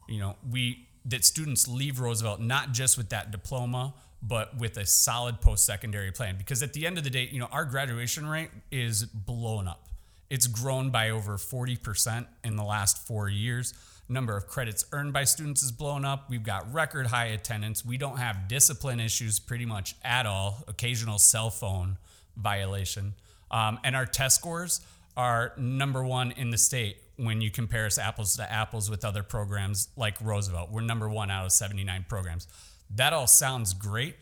you 0.06 0.18
know, 0.18 0.36
we 0.50 0.86
that 1.06 1.24
students 1.24 1.66
leave 1.66 1.98
Roosevelt 1.98 2.38
not 2.38 2.72
just 2.72 2.98
with 2.98 3.08
that 3.08 3.30
diploma, 3.30 3.94
but 4.22 4.58
with 4.58 4.76
a 4.76 4.84
solid 4.84 5.40
post-secondary 5.40 6.12
plan. 6.12 6.36
Because 6.36 6.62
at 6.62 6.74
the 6.74 6.86
end 6.86 6.98
of 6.98 7.04
the 7.04 7.08
day, 7.08 7.30
you 7.32 7.40
know, 7.40 7.48
our 7.50 7.64
graduation 7.64 8.26
rate 8.26 8.50
is 8.70 9.04
blown 9.04 9.66
up 9.66 9.88
it's 10.30 10.46
grown 10.46 10.90
by 10.90 11.10
over 11.10 11.36
40% 11.36 12.26
in 12.44 12.56
the 12.56 12.64
last 12.64 13.06
four 13.06 13.28
years. 13.28 13.74
Number 14.08 14.36
of 14.36 14.46
credits 14.46 14.84
earned 14.92 15.12
by 15.12 15.24
students 15.24 15.62
is 15.62 15.72
blown 15.72 16.04
up. 16.04 16.30
We've 16.30 16.42
got 16.42 16.72
record 16.72 17.08
high 17.08 17.26
attendance. 17.26 17.84
We 17.84 17.98
don't 17.98 18.18
have 18.18 18.48
discipline 18.48 19.00
issues 19.00 19.38
pretty 19.38 19.66
much 19.66 19.94
at 20.02 20.26
all. 20.26 20.64
Occasional 20.68 21.18
cell 21.18 21.50
phone 21.50 21.98
violation. 22.36 23.14
Um, 23.50 23.78
and 23.84 23.96
our 23.96 24.06
test 24.06 24.36
scores 24.36 24.80
are 25.16 25.52
number 25.56 26.04
one 26.04 26.32
in 26.32 26.50
the 26.50 26.58
state 26.58 26.98
when 27.16 27.40
you 27.40 27.50
compare 27.50 27.86
us 27.86 27.98
apples 27.98 28.36
to 28.36 28.50
apples 28.50 28.88
with 28.88 29.04
other 29.04 29.22
programs 29.22 29.88
like 29.96 30.20
Roosevelt. 30.20 30.70
We're 30.70 30.82
number 30.82 31.08
one 31.08 31.30
out 31.30 31.46
of 31.46 31.52
79 31.52 32.06
programs. 32.08 32.46
That 32.94 33.12
all 33.12 33.26
sounds 33.26 33.74
great. 33.74 34.14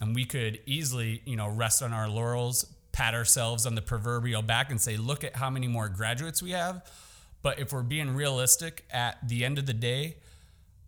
And 0.00 0.14
we 0.14 0.24
could 0.24 0.60
easily, 0.66 1.22
you 1.24 1.36
know, 1.36 1.48
rest 1.48 1.82
on 1.82 1.92
our 1.92 2.08
laurels, 2.08 2.66
pat 2.92 3.14
ourselves 3.14 3.64
on 3.64 3.74
the 3.74 3.82
proverbial 3.82 4.42
back 4.42 4.70
and 4.70 4.80
say, 4.80 4.96
look 4.96 5.24
at 5.24 5.36
how 5.36 5.48
many 5.48 5.66
more 5.66 5.88
graduates 5.88 6.42
we 6.42 6.50
have. 6.50 6.84
But 7.42 7.58
if 7.58 7.72
we're 7.72 7.82
being 7.82 8.14
realistic, 8.14 8.84
at 8.90 9.26
the 9.26 9.44
end 9.44 9.58
of 9.58 9.66
the 9.66 9.72
day, 9.72 10.16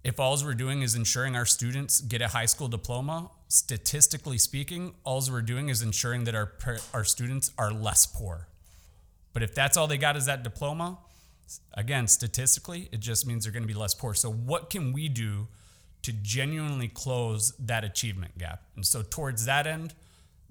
if 0.05 0.21
all 0.21 0.37
we're 0.45 0.55
doing 0.55 0.83
is 0.83 0.95
ensuring 0.95 1.35
our 1.35 1.47
students 1.47 2.01
get 2.01 2.23
a 2.23 2.29
high 2.29 2.47
school 2.47 2.69
diploma, 2.69 3.31
statistically 3.49 4.39
speaking, 4.39 4.95
all 5.05 5.23
we're 5.31 5.43
doing 5.43 5.69
is 5.69 5.83
ensuring 5.83 6.25
that 6.25 6.35
our, 6.35 6.53
our 6.93 7.05
students 7.05 7.53
are 7.59 7.73
less 7.73 8.07
poor. 8.07 8.49
But 9.33 9.43
if 9.43 9.55
that's 9.55 9.77
all 9.77 9.87
they 9.87 9.99
got 9.99 10.17
is 10.17 10.27
that 10.27 10.43
diploma, 10.43 10.99
again, 11.75 12.09
statistically, 12.09 12.89
it 12.93 13.01
just 13.01 13.27
means 13.27 13.45
they're 13.45 13.53
going 13.53 13.63
to 13.63 13.69
be 13.69 13.75
less 13.75 13.95
poor. 13.95 14.15
So, 14.15 14.31
what 14.31 14.71
can 14.71 14.93
we 14.93 15.09
do 15.09 15.49
to 16.03 16.13
genuinely 16.13 16.89
close 16.89 17.53
that 17.59 17.85
achievement 17.85 18.39
gap? 18.39 18.63
And 18.75 18.87
so, 18.87 19.03
towards 19.03 19.45
that 19.45 19.67
end, 19.67 19.95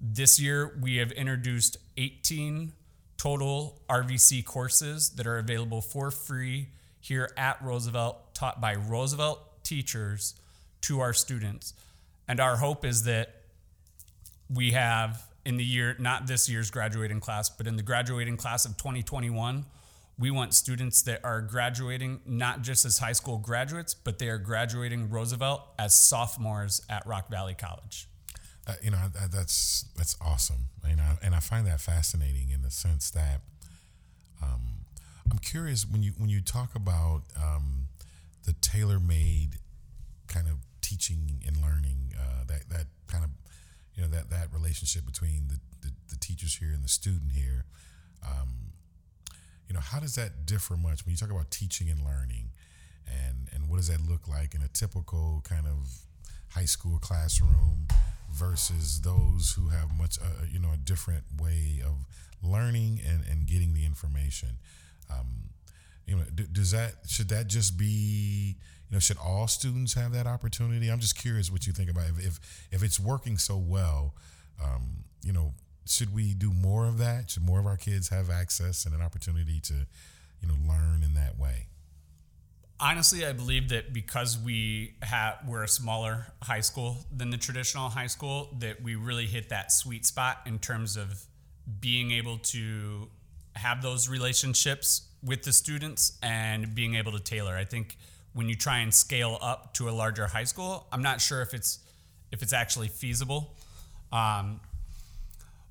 this 0.00 0.38
year 0.38 0.78
we 0.80 0.96
have 0.96 1.10
introduced 1.12 1.78
18 1.96 2.72
total 3.16 3.80
RVC 3.88 4.44
courses 4.44 5.10
that 5.10 5.26
are 5.26 5.38
available 5.38 5.80
for 5.80 6.10
free 6.10 6.68
here 7.00 7.30
at 7.36 7.60
Roosevelt, 7.62 8.34
taught 8.34 8.60
by 8.60 8.74
Roosevelt 8.74 9.64
teachers 9.64 10.34
to 10.82 11.00
our 11.00 11.12
students. 11.12 11.72
And 12.28 12.40
our 12.40 12.56
hope 12.56 12.84
is 12.84 13.04
that 13.04 13.42
we 14.48 14.72
have 14.72 15.26
in 15.44 15.56
the 15.56 15.64
year, 15.64 15.96
not 15.98 16.26
this 16.26 16.48
year's 16.48 16.70
graduating 16.70 17.20
class, 17.20 17.48
but 17.48 17.66
in 17.66 17.76
the 17.76 17.82
graduating 17.82 18.36
class 18.36 18.64
of 18.64 18.76
2021, 18.76 19.64
we 20.18 20.30
want 20.30 20.54
students 20.54 21.02
that 21.02 21.20
are 21.24 21.40
graduating 21.40 22.20
not 22.26 22.62
just 22.62 22.84
as 22.84 22.98
high 22.98 23.12
school 23.12 23.38
graduates, 23.38 23.94
but 23.94 24.18
they 24.18 24.28
are 24.28 24.38
graduating 24.38 25.10
Roosevelt 25.10 25.62
as 25.78 25.98
sophomores 25.98 26.80
at 26.88 27.06
Rock 27.06 27.28
Valley 27.30 27.54
College. 27.54 28.08
Uh, 28.66 28.72
you 28.82 28.90
know, 28.90 28.98
that's 29.30 29.84
that's 29.96 30.16
awesome. 30.20 30.66
You 30.88 30.96
know, 30.96 31.12
and 31.22 31.34
I 31.34 31.40
find 31.40 31.66
that 31.66 31.80
fascinating 31.80 32.50
in 32.50 32.62
the 32.62 32.70
sense 32.70 33.10
that 33.10 33.42
um, 34.42 34.84
I'm 35.30 35.38
curious 35.38 35.86
when 35.88 36.02
you 36.02 36.12
when 36.16 36.30
you 36.30 36.40
talk 36.40 36.74
about 36.74 37.22
um, 37.40 37.88
the 38.44 38.54
tailor-made 38.54 39.58
kind 40.26 40.48
of 40.48 40.56
teaching 40.86 41.42
and 41.46 41.56
learning, 41.56 42.12
uh, 42.18 42.44
that 42.46 42.68
that 42.70 42.86
kind 43.08 43.24
of 43.24 43.30
you 43.94 44.02
know 44.02 44.08
that 44.08 44.30
that 44.30 44.52
relationship 44.52 45.04
between 45.04 45.48
the, 45.48 45.58
the, 45.82 45.92
the 46.10 46.16
teachers 46.16 46.56
here 46.56 46.72
and 46.72 46.84
the 46.84 46.88
student 46.88 47.32
here. 47.32 47.64
Um, 48.24 48.72
you 49.66 49.74
know, 49.74 49.80
how 49.80 49.98
does 49.98 50.14
that 50.14 50.46
differ 50.46 50.76
much 50.76 51.04
when 51.04 51.10
you 51.10 51.16
talk 51.16 51.30
about 51.30 51.50
teaching 51.50 51.90
and 51.90 52.04
learning, 52.04 52.50
and 53.06 53.48
and 53.52 53.68
what 53.68 53.76
does 53.76 53.88
that 53.88 54.00
look 54.00 54.28
like 54.28 54.54
in 54.54 54.62
a 54.62 54.68
typical 54.68 55.42
kind 55.44 55.66
of 55.66 56.06
high 56.50 56.64
school 56.64 56.98
classroom 56.98 57.88
versus 58.32 59.00
those 59.00 59.54
who 59.56 59.68
have 59.68 59.90
much 59.98 60.18
uh, 60.20 60.46
you 60.50 60.60
know 60.60 60.70
a 60.72 60.76
different 60.76 61.24
way 61.40 61.82
of 61.84 62.06
learning 62.42 63.00
and 63.06 63.24
and 63.28 63.46
getting 63.46 63.74
the 63.74 63.84
information. 63.84 64.58
Um, 65.10 65.50
you 66.06 66.16
know, 66.16 66.22
does 66.52 66.70
that 66.70 66.94
should 67.08 67.28
that 67.30 67.48
just 67.48 67.76
be 67.76 68.56
you 68.88 68.94
know 68.94 68.98
should 69.00 69.18
all 69.18 69.48
students 69.48 69.94
have 69.94 70.12
that 70.12 70.26
opportunity? 70.26 70.88
I'm 70.88 71.00
just 71.00 71.18
curious 71.18 71.50
what 71.50 71.66
you 71.66 71.72
think 71.72 71.90
about 71.90 72.04
if 72.10 72.26
if, 72.26 72.68
if 72.70 72.82
it's 72.82 73.00
working 73.00 73.38
so 73.38 73.56
well. 73.56 74.14
Um, 74.62 75.04
you 75.22 75.32
know, 75.32 75.52
should 75.84 76.14
we 76.14 76.32
do 76.34 76.52
more 76.52 76.86
of 76.86 76.98
that? 76.98 77.30
Should 77.30 77.44
more 77.44 77.58
of 77.58 77.66
our 77.66 77.76
kids 77.76 78.08
have 78.10 78.30
access 78.30 78.86
and 78.86 78.94
an 78.94 79.02
opportunity 79.02 79.60
to, 79.60 79.74
you 80.40 80.48
know, 80.48 80.54
learn 80.66 81.02
in 81.02 81.14
that 81.14 81.38
way? 81.38 81.66
Honestly, 82.78 83.24
I 83.24 83.32
believe 83.32 83.70
that 83.70 83.92
because 83.92 84.38
we 84.38 84.96
have 85.02 85.38
we're 85.46 85.64
a 85.64 85.68
smaller 85.68 86.26
high 86.42 86.60
school 86.60 86.98
than 87.10 87.30
the 87.30 87.38
traditional 87.38 87.88
high 87.88 88.06
school, 88.06 88.54
that 88.58 88.82
we 88.82 88.94
really 88.94 89.26
hit 89.26 89.48
that 89.48 89.72
sweet 89.72 90.06
spot 90.06 90.42
in 90.46 90.58
terms 90.58 90.96
of 90.96 91.24
being 91.80 92.12
able 92.12 92.38
to 92.38 93.08
have 93.56 93.82
those 93.82 94.08
relationships 94.08 95.08
with 95.26 95.42
the 95.42 95.52
students 95.52 96.18
and 96.22 96.74
being 96.74 96.94
able 96.94 97.12
to 97.12 97.20
tailor. 97.20 97.56
I 97.56 97.64
think 97.64 97.96
when 98.32 98.48
you 98.48 98.54
try 98.54 98.78
and 98.78 98.94
scale 98.94 99.38
up 99.40 99.74
to 99.74 99.88
a 99.88 99.92
larger 99.92 100.26
high 100.26 100.44
school, 100.44 100.86
I'm 100.92 101.02
not 101.02 101.20
sure 101.20 101.42
if 101.42 101.52
it's 101.52 101.80
if 102.32 102.42
it's 102.42 102.52
actually 102.52 102.88
feasible. 102.88 103.54
Um, 104.12 104.60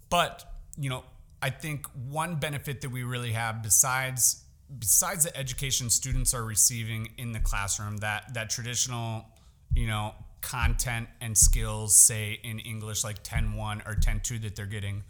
but, 0.10 0.44
you 0.78 0.90
know, 0.90 1.04
I 1.42 1.50
think 1.50 1.88
one 2.10 2.36
benefit 2.36 2.82
that 2.82 2.90
we 2.90 3.04
really 3.04 3.32
have 3.32 3.64
besides 3.64 4.44
besides 4.80 5.26
the 5.26 5.38
education 5.38 5.90
students 5.90 6.34
are 6.34 6.44
receiving 6.44 7.10
in 7.18 7.32
the 7.32 7.40
classroom, 7.40 7.98
that 7.98 8.34
that 8.34 8.50
traditional, 8.50 9.26
you 9.76 9.88
know, 9.88 10.14
content 10.42 11.08
and 11.22 11.38
skills, 11.38 11.96
say 11.96 12.40
in 12.44 12.60
English 12.60 13.04
like 13.04 13.24
10-1 13.24 13.88
or 13.88 13.96
10-2 13.96 14.42
that 14.44 14.56
they're 14.56 14.66
getting, 14.66 15.04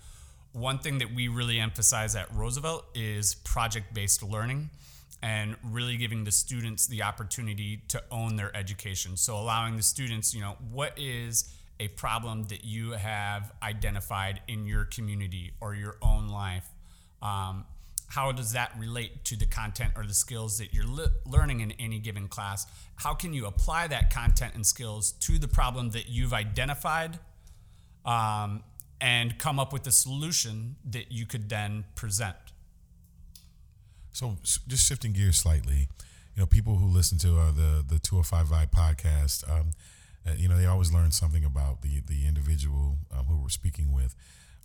one 0.56 0.80
thing 0.80 1.00
that 1.00 1.14
we 1.14 1.28
really 1.28 1.60
emphasize 1.60 2.16
at 2.16 2.34
Roosevelt 2.34 2.86
is 2.96 3.36
project-based 3.36 4.24
learning 4.24 4.70
and 5.22 5.58
really 5.64 5.98
giving 5.98 6.24
the 6.24 6.32
students 6.32 6.88
the 6.88 7.04
opportunity 7.04 7.82
to 7.90 8.02
own 8.10 8.38
their 8.38 8.56
education. 8.56 9.18
So 9.18 9.36
allowing 9.36 9.76
the 9.76 9.84
students, 9.84 10.34
you 10.34 10.40
know, 10.40 10.56
what 10.72 10.94
is 10.98 11.54
a 11.80 11.90
problem 11.90 12.44
that 12.44 12.64
you 12.64 12.92
have 12.92 13.52
identified 13.62 14.40
in 14.48 14.66
your 14.66 14.86
community 14.86 15.52
or 15.60 15.76
your 15.76 15.98
own 16.02 16.30
life. 16.30 16.70
Um, 17.22 17.66
how 18.08 18.32
does 18.32 18.54
that 18.54 18.72
relate 18.80 19.26
to 19.26 19.36
the 19.36 19.46
content 19.46 19.92
or 19.98 20.06
the 20.06 20.14
skills 20.14 20.58
that 20.60 20.74
you're 20.74 20.88
le- 20.88 21.12
learning 21.26 21.60
in 21.60 21.74
any 21.74 22.00
given 22.00 22.30
class? 22.30 22.66
How 22.96 23.14
can 23.14 23.34
you 23.34 23.46
apply 23.46 23.88
that 23.88 24.10
content 24.10 24.56
and 24.56 24.66
skills 24.66 25.12
to 25.22 25.38
the 25.38 25.50
problem 25.50 25.90
that 25.90 26.08
you've 26.08 26.34
identified 26.34 27.20
um, 28.06 28.64
and 29.06 29.38
come 29.38 29.60
up 29.60 29.72
with 29.72 29.86
a 29.86 29.92
solution 29.92 30.78
that 30.84 31.12
you 31.12 31.28
could 31.28 31.48
then 31.48 31.86
present? 31.94 32.36
So, 34.12 34.38
just 34.68 34.88
shifting 34.88 35.14
gears 35.14 35.38
slightly, 35.38 35.90
you 36.34 36.42
know, 36.42 36.48
people 36.48 36.78
who 36.78 36.88
listen 36.88 37.20
to 37.20 37.38
uh, 37.38 37.52
the 37.52 37.86
the 37.88 38.00
205 38.00 38.48
Vibe 38.48 38.72
podcast, 38.72 39.48
um, 39.48 39.72
uh, 40.26 40.32
you 40.36 40.50
know, 40.50 40.58
they 40.58 40.66
always 40.66 40.92
learn 40.92 41.12
something 41.12 41.46
about 41.46 41.84
the 41.84 42.02
the 42.08 42.26
individual 42.26 42.98
um, 43.16 43.26
who 43.26 43.38
we're 43.38 43.50
speaking 43.50 43.94
with. 43.94 44.16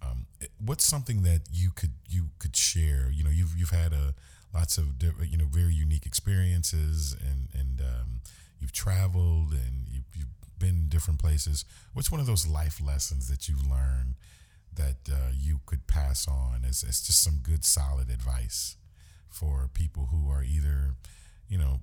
Um, 0.00 0.24
what's 0.64 0.86
something 0.86 1.22
that 1.24 1.42
you 1.52 1.70
could 1.74 1.92
you 2.08 2.30
could 2.38 2.56
share? 2.56 3.10
You 3.12 3.24
know, 3.24 3.30
you've 3.30 3.54
you've 3.58 3.70
had 3.70 3.92
a 3.92 3.96
uh, 3.96 4.12
lots 4.54 4.78
of 4.78 5.02
you 5.22 5.36
know 5.36 5.48
very 5.50 5.74
unique 5.74 6.06
experiences, 6.06 7.14
and 7.20 7.48
and 7.52 7.82
um, 7.82 8.20
you've 8.58 8.72
traveled 8.72 9.52
and 9.52 9.86
you've, 9.86 10.04
you've 10.16 10.39
been 10.60 10.76
in 10.76 10.88
different 10.88 11.18
places. 11.18 11.64
What's 11.92 12.12
one 12.12 12.20
of 12.20 12.26
those 12.26 12.46
life 12.46 12.80
lessons 12.80 13.28
that 13.28 13.48
you've 13.48 13.66
learned 13.68 14.14
that 14.74 15.12
uh, 15.12 15.32
you 15.36 15.60
could 15.66 15.88
pass 15.88 16.28
on 16.28 16.64
as, 16.68 16.84
as 16.84 17.00
just 17.00 17.22
some 17.22 17.40
good 17.42 17.64
solid 17.64 18.08
advice 18.08 18.76
for 19.28 19.68
people 19.72 20.08
who 20.12 20.30
are 20.30 20.42
either 20.42 20.94
you 21.48 21.58
know 21.58 21.80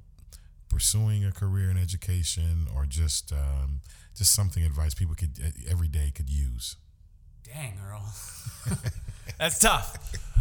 pursuing 0.69 1.25
a 1.25 1.31
career 1.31 1.69
in 1.69 1.77
education 1.77 2.67
or 2.73 2.85
just 2.85 3.31
um, 3.31 3.81
just 4.15 4.33
something 4.33 4.63
advice 4.63 4.93
people 4.93 5.15
could 5.15 5.53
every 5.69 5.87
day 5.87 6.11
could 6.13 6.29
use? 6.29 6.75
Dang, 7.43 7.73
Earl, 7.85 8.05
that's 9.39 9.59
tough. 9.59 9.97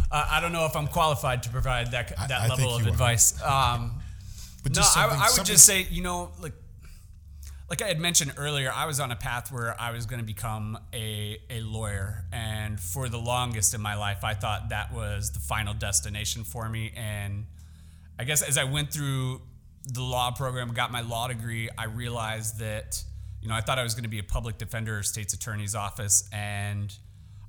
Uh, 0.09 0.27
I 0.29 0.39
don't 0.39 0.53
know 0.53 0.65
if 0.65 0.75
I'm 0.75 0.87
qualified 0.87 1.43
to 1.43 1.49
provide 1.49 1.91
that 1.91 2.09
that 2.09 2.31
I, 2.31 2.45
I 2.45 2.47
level 2.47 2.75
of 2.75 2.87
advice. 2.87 3.41
Um, 3.41 4.01
but 4.63 4.75
no, 4.75 4.81
I, 4.81 5.27
I, 5.29 5.37
would 5.37 5.45
just 5.45 5.65
say, 5.65 5.87
you 5.89 6.01
know, 6.01 6.31
like 6.41 6.53
like 7.69 7.81
I 7.81 7.87
had 7.87 7.99
mentioned 7.99 8.33
earlier, 8.37 8.71
I 8.73 8.85
was 8.85 8.99
on 8.99 9.11
a 9.11 9.15
path 9.15 9.51
where 9.51 9.79
I 9.79 9.91
was 9.91 10.05
going 10.05 10.21
to 10.21 10.25
become 10.25 10.79
a, 10.93 11.37
a 11.49 11.59
lawyer. 11.61 12.23
And 12.31 12.79
for 12.79 13.09
the 13.09 13.17
longest 13.17 13.73
in 13.73 13.81
my 13.81 13.95
life, 13.95 14.23
I 14.23 14.35
thought 14.35 14.69
that 14.69 14.93
was 14.93 15.31
the 15.31 15.39
final 15.39 15.73
destination 15.73 16.45
for 16.45 16.69
me. 16.69 16.93
And 16.95 17.45
I 18.17 18.23
guess 18.23 18.41
as 18.41 18.57
I 18.57 18.63
went 18.63 18.93
through 18.93 19.41
the 19.83 20.01
law 20.01 20.31
program, 20.31 20.69
got 20.73 20.91
my 20.91 21.01
law 21.01 21.27
degree, 21.27 21.69
I 21.77 21.85
realized 21.85 22.59
that, 22.59 23.03
you 23.41 23.49
know, 23.49 23.55
I 23.55 23.59
thought 23.59 23.79
I 23.79 23.83
was 23.83 23.95
going 23.95 24.03
to 24.03 24.09
be 24.09 24.19
a 24.19 24.23
public 24.23 24.57
defender 24.57 24.99
or 24.99 25.03
state's 25.03 25.33
attorney's 25.33 25.75
office. 25.75 26.29
And 26.31 26.95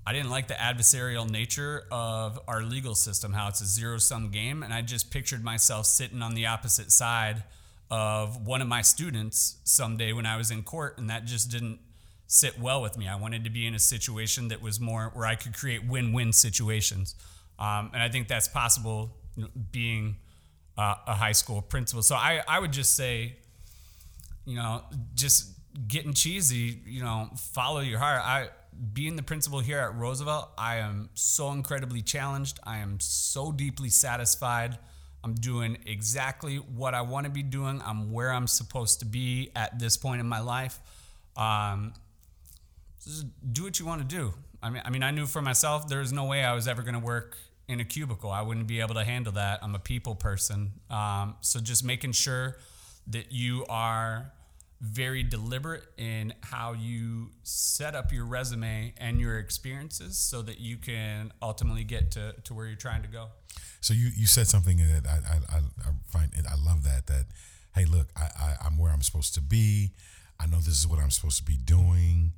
I 0.04 0.12
didn't 0.12 0.30
like 0.30 0.48
the 0.48 0.54
adversarial 0.54 1.30
nature 1.30 1.84
of 1.92 2.40
our 2.48 2.62
legal 2.62 2.96
system, 2.96 3.34
how 3.34 3.48
it's 3.48 3.60
a 3.60 3.66
zero 3.66 3.98
sum 3.98 4.30
game. 4.30 4.64
And 4.64 4.74
I 4.74 4.82
just 4.82 5.12
pictured 5.12 5.44
myself 5.44 5.86
sitting 5.86 6.22
on 6.22 6.34
the 6.34 6.46
opposite 6.46 6.90
side 6.90 7.44
of 7.90 8.46
one 8.46 8.60
of 8.60 8.68
my 8.68 8.82
students 8.82 9.56
someday 9.64 10.12
when 10.12 10.26
I 10.26 10.36
was 10.36 10.50
in 10.50 10.62
court. 10.62 10.98
And 10.98 11.08
that 11.10 11.24
just 11.24 11.50
didn't 11.50 11.78
sit 12.26 12.58
well 12.60 12.82
with 12.82 12.98
me. 12.98 13.08
I 13.08 13.16
wanted 13.16 13.44
to 13.44 13.50
be 13.50 13.66
in 13.66 13.74
a 13.74 13.78
situation 13.78 14.48
that 14.48 14.60
was 14.60 14.78
more 14.78 15.10
where 15.14 15.26
I 15.26 15.34
could 15.34 15.54
create 15.56 15.86
win 15.86 16.12
win 16.12 16.32
situations. 16.32 17.14
Um, 17.58 17.90
and 17.92 18.02
I 18.02 18.08
think 18.08 18.28
that's 18.28 18.48
possible 18.48 19.16
being 19.72 20.16
uh, 20.76 20.94
a 21.06 21.14
high 21.14 21.32
school 21.32 21.62
principal. 21.62 22.02
So 22.02 22.14
I, 22.14 22.42
I 22.46 22.58
would 22.58 22.72
just 22.72 22.94
say, 22.94 23.36
you 24.44 24.56
know, 24.56 24.82
just 25.14 25.50
getting 25.86 26.12
cheesy, 26.12 26.80
you 26.86 27.02
know, 27.02 27.30
follow 27.36 27.80
your 27.80 27.98
heart. 27.98 28.22
I 28.24 28.48
being 28.92 29.16
the 29.16 29.22
principal 29.22 29.58
here 29.58 29.78
at 29.78 29.94
Roosevelt, 29.94 30.50
I 30.56 30.76
am 30.76 31.10
so 31.14 31.50
incredibly 31.50 32.00
challenged. 32.02 32.60
I 32.62 32.78
am 32.78 33.00
so 33.00 33.50
deeply 33.50 33.88
satisfied. 33.88 34.78
I'm 35.24 35.34
doing 35.34 35.78
exactly 35.86 36.56
what 36.56 36.94
I 36.94 37.02
want 37.02 37.24
to 37.24 37.30
be 37.30 37.42
doing. 37.42 37.82
I'm 37.84 38.12
where 38.12 38.32
I'm 38.32 38.46
supposed 38.46 39.00
to 39.00 39.04
be 39.04 39.50
at 39.56 39.78
this 39.78 39.96
point 39.96 40.20
in 40.20 40.28
my 40.28 40.40
life. 40.40 40.78
Um, 41.36 41.92
just 43.04 43.26
do 43.52 43.64
what 43.64 43.78
you 43.78 43.86
want 43.86 44.08
to 44.08 44.16
do. 44.16 44.34
I 44.62 44.70
mean, 44.70 44.82
I 44.84 44.90
mean, 44.90 45.02
I 45.02 45.10
knew 45.10 45.26
for 45.26 45.42
myself 45.42 45.88
there 45.88 46.00
was 46.00 46.12
no 46.12 46.24
way 46.24 46.44
I 46.44 46.54
was 46.54 46.68
ever 46.68 46.82
going 46.82 46.94
to 46.94 47.00
work 47.00 47.36
in 47.68 47.80
a 47.80 47.84
cubicle. 47.84 48.30
I 48.30 48.42
wouldn't 48.42 48.66
be 48.66 48.80
able 48.80 48.94
to 48.94 49.04
handle 49.04 49.32
that. 49.34 49.60
I'm 49.62 49.74
a 49.74 49.78
people 49.78 50.14
person. 50.14 50.72
Um, 50.90 51.36
so 51.40 51.60
just 51.60 51.84
making 51.84 52.12
sure 52.12 52.58
that 53.08 53.32
you 53.32 53.64
are 53.68 54.32
very 54.80 55.24
deliberate 55.24 55.84
in 55.96 56.32
how 56.42 56.72
you 56.72 57.30
set 57.42 57.96
up 57.96 58.12
your 58.12 58.24
resume 58.24 58.94
and 58.98 59.20
your 59.20 59.38
experiences 59.38 60.16
so 60.16 60.40
that 60.42 60.60
you 60.60 60.76
can 60.76 61.32
ultimately 61.42 61.82
get 61.82 62.12
to, 62.12 62.34
to 62.44 62.54
where 62.54 62.66
you're 62.66 62.76
trying 62.76 63.02
to 63.02 63.08
go. 63.08 63.26
So 63.80 63.92
you, 63.92 64.10
you 64.16 64.26
said 64.26 64.46
something 64.46 64.76
that 64.78 65.06
I, 65.06 65.56
I, 65.56 65.58
I 65.58 65.90
find 66.06 66.30
I 66.48 66.54
love 66.64 66.84
that 66.84 67.06
that 67.06 67.26
hey 67.74 67.84
look 67.84 68.08
I, 68.16 68.28
I 68.40 68.54
I'm 68.66 68.78
where 68.78 68.92
I'm 68.92 69.02
supposed 69.02 69.34
to 69.34 69.40
be. 69.40 69.92
I 70.40 70.46
know 70.46 70.58
this 70.58 70.78
is 70.78 70.86
what 70.86 71.00
I'm 71.00 71.10
supposed 71.10 71.38
to 71.38 71.44
be 71.44 71.56
doing. 71.56 72.32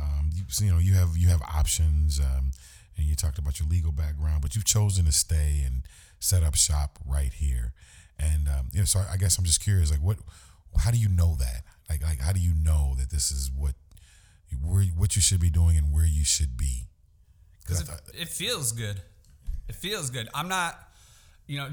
Um, 0.00 0.30
you, 0.34 0.44
you 0.60 0.72
know 0.72 0.78
you 0.78 0.94
have 0.94 1.16
you 1.16 1.28
have 1.28 1.42
options 1.42 2.20
um, 2.20 2.52
and 2.96 3.06
you 3.06 3.14
talked 3.14 3.38
about 3.38 3.58
your 3.60 3.68
legal 3.68 3.92
background 3.92 4.42
but 4.42 4.54
you've 4.54 4.64
chosen 4.64 5.04
to 5.06 5.12
stay 5.12 5.62
and 5.64 5.82
set 6.18 6.42
up 6.42 6.54
shop 6.54 6.98
right 7.06 7.32
here. 7.32 7.72
And 8.18 8.48
um, 8.48 8.68
you 8.72 8.80
know 8.80 8.84
so 8.84 9.00
I 9.10 9.16
guess 9.16 9.38
I'm 9.38 9.44
just 9.44 9.62
curious 9.62 9.90
like 9.90 10.02
what 10.02 10.18
how 10.78 10.90
do 10.90 10.98
you 10.98 11.08
know 11.08 11.36
that 11.38 11.64
like 11.90 12.02
like 12.02 12.20
how 12.20 12.32
do 12.32 12.40
you 12.40 12.54
know 12.54 12.94
that 12.98 13.10
this 13.10 13.30
is 13.30 13.50
what 13.54 13.74
where 14.62 14.84
what 14.96 15.16
you 15.16 15.22
should 15.22 15.40
be 15.40 15.50
doing 15.50 15.76
and 15.76 15.92
where 15.92 16.06
you 16.06 16.24
should 16.24 16.56
be? 16.56 16.86
Because 17.60 17.80
it, 17.80 18.00
it 18.14 18.28
feels 18.28 18.72
good. 18.72 19.02
It 19.68 19.74
feels 19.74 20.10
good. 20.10 20.28
I'm 20.34 20.48
not 20.48 20.90
you 21.50 21.56
know, 21.58 21.68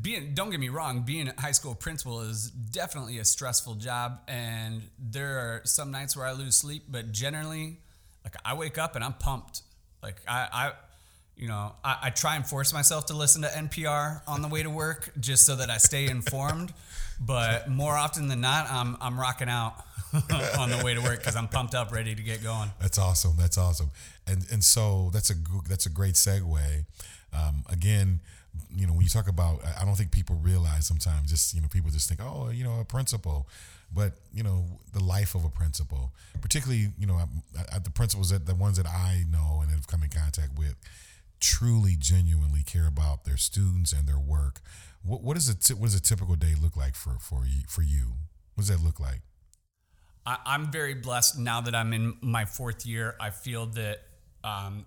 being 0.00 0.32
don't 0.32 0.50
get 0.50 0.60
me 0.60 0.68
wrong, 0.68 1.02
being 1.02 1.26
a 1.28 1.40
high 1.40 1.50
school 1.50 1.74
principal 1.74 2.20
is 2.20 2.52
definitely 2.52 3.18
a 3.18 3.24
stressful 3.24 3.74
job, 3.74 4.20
and 4.28 4.80
there 4.96 5.38
are 5.38 5.62
some 5.64 5.90
nights 5.90 6.16
where 6.16 6.24
I 6.24 6.30
lose 6.30 6.56
sleep. 6.56 6.84
But 6.88 7.10
generally, 7.10 7.78
like 8.22 8.36
I 8.44 8.54
wake 8.54 8.78
up 8.78 8.94
and 8.94 9.04
I'm 9.04 9.14
pumped. 9.14 9.62
Like 10.04 10.22
I, 10.28 10.48
I 10.52 10.72
you 11.36 11.48
know, 11.48 11.74
I, 11.82 11.96
I 12.02 12.10
try 12.10 12.36
and 12.36 12.46
force 12.46 12.72
myself 12.72 13.06
to 13.06 13.14
listen 13.14 13.42
to 13.42 13.48
NPR 13.48 14.20
on 14.28 14.40
the 14.40 14.48
way 14.48 14.62
to 14.62 14.70
work 14.70 15.10
just 15.18 15.44
so 15.44 15.56
that 15.56 15.68
I 15.68 15.78
stay 15.78 16.08
informed. 16.08 16.72
But 17.20 17.68
more 17.68 17.96
often 17.96 18.28
than 18.28 18.40
not, 18.40 18.70
I'm 18.70 18.96
I'm 19.00 19.18
rocking 19.18 19.48
out 19.48 19.74
on 20.58 20.70
the 20.70 20.80
way 20.84 20.94
to 20.94 21.00
work 21.00 21.18
because 21.18 21.36
I'm 21.36 21.48
pumped 21.48 21.74
up, 21.74 21.92
ready 21.92 22.14
to 22.14 22.22
get 22.22 22.42
going. 22.42 22.70
That's 22.80 22.98
awesome. 22.98 23.34
That's 23.36 23.58
awesome. 23.58 23.90
And 24.26 24.44
and 24.50 24.62
so 24.62 25.10
that's 25.12 25.30
a 25.30 25.34
that's 25.68 25.86
a 25.86 25.90
great 25.90 26.14
segue. 26.14 26.84
Um, 27.32 27.64
again, 27.68 28.20
you 28.74 28.86
know, 28.86 28.92
when 28.92 29.02
you 29.02 29.08
talk 29.08 29.28
about, 29.28 29.60
I 29.78 29.84
don't 29.84 29.96
think 29.96 30.10
people 30.10 30.36
realize 30.36 30.86
sometimes. 30.86 31.30
Just 31.30 31.54
you 31.54 31.60
know, 31.60 31.68
people 31.68 31.90
just 31.90 32.08
think, 32.08 32.20
oh, 32.22 32.50
you 32.50 32.64
know, 32.64 32.80
a 32.80 32.84
principal, 32.84 33.48
but 33.94 34.12
you 34.32 34.42
know, 34.42 34.64
the 34.92 35.02
life 35.02 35.34
of 35.34 35.44
a 35.44 35.48
principal, 35.48 36.12
particularly 36.40 36.88
you 36.98 37.06
know, 37.06 37.16
I, 37.16 37.76
I, 37.76 37.78
the 37.78 37.90
principals 37.90 38.30
that 38.30 38.46
the 38.46 38.54
ones 38.54 38.76
that 38.76 38.86
I 38.86 39.24
know 39.30 39.60
and 39.62 39.70
have 39.70 39.86
come 39.86 40.02
in 40.02 40.10
contact 40.10 40.58
with, 40.58 40.76
truly, 41.40 41.96
genuinely 41.98 42.62
care 42.64 42.86
about 42.86 43.24
their 43.24 43.36
students 43.36 43.92
and 43.92 44.06
their 44.08 44.18
work. 44.18 44.60
What 45.02 45.22
what 45.22 45.36
is 45.36 45.48
a 45.48 45.54
t- 45.54 45.74
what 45.74 45.86
does 45.86 45.94
a 45.94 46.02
typical 46.02 46.34
day 46.34 46.54
look 46.60 46.76
like 46.76 46.94
for 46.94 47.16
for 47.20 47.44
you 47.46 47.62
for 47.68 47.82
you? 47.82 48.12
What 48.54 48.62
does 48.62 48.68
that 48.68 48.84
look 48.84 49.00
like? 49.00 49.22
I, 50.26 50.38
I'm 50.44 50.70
very 50.70 50.94
blessed 50.94 51.38
now 51.38 51.60
that 51.62 51.74
I'm 51.74 51.92
in 51.92 52.16
my 52.20 52.44
fourth 52.44 52.84
year. 52.84 53.16
I 53.20 53.30
feel 53.30 53.66
that 53.66 54.00
um, 54.44 54.86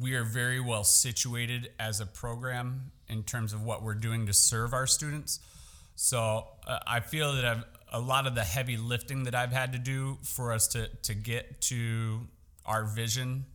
we 0.00 0.14
are 0.14 0.24
very 0.24 0.60
well 0.60 0.84
situated 0.84 1.70
as 1.78 2.00
a 2.00 2.06
program 2.06 2.90
in 3.08 3.22
terms 3.22 3.52
of 3.52 3.62
what 3.62 3.82
we're 3.82 3.94
doing 3.94 4.26
to 4.26 4.32
serve 4.32 4.72
our 4.72 4.86
students. 4.86 5.40
So 5.94 6.46
uh, 6.66 6.78
I 6.86 7.00
feel 7.00 7.34
that 7.34 7.44
I've, 7.44 7.64
a 7.92 8.00
lot 8.00 8.26
of 8.26 8.34
the 8.34 8.44
heavy 8.44 8.76
lifting 8.76 9.24
that 9.24 9.34
I've 9.34 9.52
had 9.52 9.72
to 9.72 9.78
do 9.78 10.18
for 10.22 10.52
us 10.52 10.68
to 10.68 10.88
to 10.88 11.14
get 11.14 11.60
to 11.62 12.28
our 12.64 12.84
vision 12.84 13.46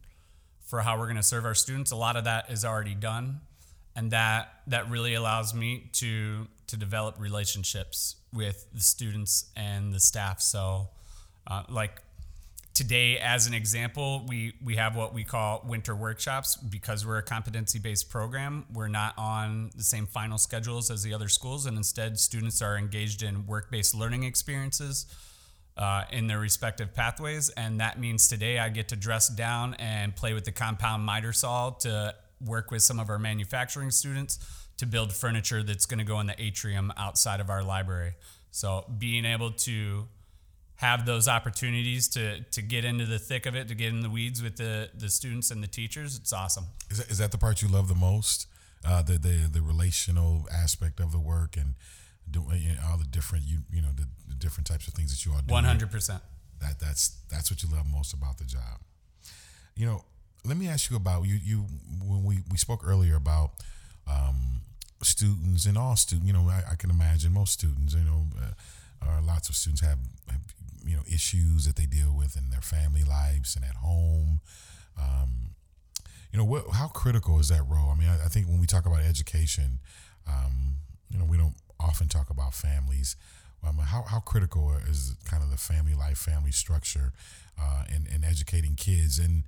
for 0.73 0.81
how 0.81 0.97
we're 0.97 1.05
going 1.05 1.17
to 1.17 1.23
serve 1.23 1.45
our 1.45 1.53
students, 1.53 1.91
a 1.91 1.95
lot 1.95 2.15
of 2.15 2.23
that 2.23 2.49
is 2.49 2.65
already 2.65 2.95
done, 2.95 3.41
and 3.95 4.11
that 4.11 4.61
that 4.67 4.89
really 4.89 5.13
allows 5.13 5.53
me 5.53 5.89
to 5.93 6.47
to 6.67 6.77
develop 6.77 7.19
relationships 7.19 8.15
with 8.33 8.65
the 8.73 8.81
students 8.81 9.45
and 9.55 9.93
the 9.93 9.99
staff. 9.99 10.41
So, 10.41 10.89
uh, 11.45 11.63
like 11.69 12.01
today 12.73 13.19
as 13.19 13.45
an 13.45 13.53
example 13.53 14.25
we 14.27 14.53
we 14.63 14.75
have 14.75 14.95
what 14.95 15.13
we 15.13 15.23
call 15.23 15.63
winter 15.67 15.95
workshops. 15.95 16.55
Because 16.55 17.05
we're 17.05 17.19
a 17.19 17.23
competency 17.23 17.79
based 17.79 18.09
program 18.09 18.65
we're 18.73 18.87
not 18.87 19.13
on 19.17 19.71
the 19.75 19.83
same 19.83 20.07
final 20.07 20.37
schedules 20.37 20.89
as 20.89 21.03
the 21.03 21.13
other 21.13 21.29
schools. 21.29 21.65
And 21.65 21.77
instead 21.77 22.19
students 22.19 22.61
are 22.61 22.77
engaged 22.77 23.21
in 23.21 23.45
work 23.45 23.69
based 23.69 23.93
learning 23.93 24.23
experiences 24.23 25.05
uh, 25.77 26.03
in 26.11 26.27
their 26.27 26.39
respective 26.39 26.93
pathways. 26.93 27.49
And 27.49 27.79
that 27.79 27.99
means 27.99 28.27
today 28.27 28.57
i 28.57 28.69
get 28.69 28.87
to 28.87 28.95
dress 28.95 29.27
down 29.27 29.75
and 29.75 30.15
play 30.15 30.33
with 30.33 30.45
the 30.45 30.51
compound 30.51 31.03
miter 31.03 31.33
saw 31.33 31.69
to 31.71 32.15
work 32.45 32.71
with 32.71 32.81
some 32.81 32.99
of 32.99 33.09
our 33.09 33.19
manufacturing 33.19 33.91
students 33.91 34.39
to 34.77 34.85
build 34.85 35.13
furniture 35.13 35.63
that's 35.63 35.85
going 35.85 35.99
to 35.99 36.05
go 36.05 36.19
in 36.19 36.27
the 36.27 36.41
atrium 36.41 36.91
outside 36.97 37.39
of 37.39 37.49
our 37.49 37.63
library 37.63 38.13
so 38.51 38.85
being 38.99 39.25
able 39.25 39.51
to 39.51 40.07
have 40.75 41.05
those 41.05 41.27
opportunities 41.27 42.07
to 42.09 42.41
to 42.51 42.61
get 42.61 42.85
into 42.85 43.05
the 43.05 43.17
thick 43.17 43.45
of 43.45 43.55
it, 43.55 43.67
to 43.67 43.75
get 43.75 43.89
in 43.89 44.01
the 44.01 44.09
weeds 44.09 44.43
with 44.43 44.57
the 44.57 44.89
the 44.93 45.09
students 45.09 45.49
and 45.49 45.63
the 45.63 45.67
teachers. 45.67 46.17
It's 46.17 46.33
awesome. 46.33 46.65
Is 46.89 46.97
that, 46.97 47.09
is 47.09 47.17
that 47.17 47.31
the 47.31 47.37
part 47.37 47.61
you 47.61 47.67
love 47.67 47.87
the 47.87 47.95
most? 47.95 48.47
Uh, 48.85 49.01
the 49.01 49.13
the 49.13 49.49
the 49.51 49.61
relational 49.61 50.45
aspect 50.51 50.99
of 50.99 51.11
the 51.11 51.19
work 51.19 51.55
and 51.57 51.75
doing 52.29 52.61
you 52.61 52.69
know, 52.69 52.81
all 52.89 52.97
the 52.97 53.05
different 53.05 53.45
you 53.45 53.59
you 53.71 53.81
know 53.81 53.89
the, 53.95 54.07
the, 54.27 54.35
different 54.35 54.67
types 54.67 54.87
of 54.87 54.93
things 54.93 55.11
that 55.11 55.25
you 55.25 55.31
all 55.31 55.41
do. 55.45 55.51
One 55.51 55.63
hundred 55.63 55.89
percent. 55.89 56.21
That 56.59 56.79
that's 56.79 57.17
that's 57.29 57.49
what 57.49 57.63
you 57.63 57.69
love 57.69 57.85
most 57.91 58.13
about 58.13 58.37
the 58.37 58.45
job. 58.45 58.81
You 59.75 59.85
know, 59.87 60.05
let 60.45 60.57
me 60.57 60.67
ask 60.67 60.91
you 60.91 60.97
about 60.97 61.23
you 61.23 61.39
you 61.43 61.65
when 62.05 62.23
we 62.23 62.39
we 62.51 62.57
spoke 62.57 62.85
earlier 62.85 63.15
about. 63.15 63.51
Um, 64.05 64.61
students 65.01 65.65
and 65.65 65.77
all 65.77 65.95
students, 65.97 66.27
you 66.27 66.33
know, 66.33 66.49
I, 66.49 66.63
I, 66.71 66.75
can 66.75 66.89
imagine 66.89 67.33
most 67.33 67.53
students, 67.53 67.93
you 67.93 68.03
know, 68.03 68.25
uh, 69.05 69.21
lots 69.21 69.49
of 69.49 69.55
students 69.55 69.81
have, 69.81 69.99
have 70.29 70.41
you 70.85 70.95
know 70.95 71.01
issues 71.11 71.65
that 71.65 71.75
they 71.75 71.85
deal 71.85 72.13
with 72.15 72.35
in 72.35 72.49
their 72.49 72.61
family 72.61 73.03
lives 73.03 73.55
and 73.55 73.65
at 73.65 73.75
home. 73.75 74.39
Um, 74.97 75.55
you 76.31 76.39
know, 76.39 76.45
what, 76.45 76.65
how 76.73 76.87
critical 76.87 77.39
is 77.39 77.49
that 77.49 77.63
role? 77.69 77.89
I 77.91 77.95
mean, 77.95 78.09
I, 78.09 78.25
I 78.25 78.27
think 78.27 78.47
when 78.47 78.59
we 78.59 78.67
talk 78.67 78.85
about 78.85 79.01
education, 79.01 79.79
um, 80.27 80.75
you 81.09 81.19
know, 81.19 81.25
we 81.25 81.37
don't 81.37 81.55
often 81.79 82.07
talk 82.07 82.29
about 82.29 82.53
families. 82.53 83.15
Um, 83.65 83.77
how, 83.77 84.03
how 84.03 84.19
critical 84.19 84.73
is 84.89 85.15
kind 85.25 85.41
of 85.41 85.49
the 85.49 85.57
family 85.57 85.93
life, 85.93 86.17
family 86.17 86.51
structure, 86.51 87.13
uh, 87.61 87.83
in, 87.87 88.07
in 88.13 88.23
educating 88.23 88.75
kids, 88.75 89.19
and 89.19 89.43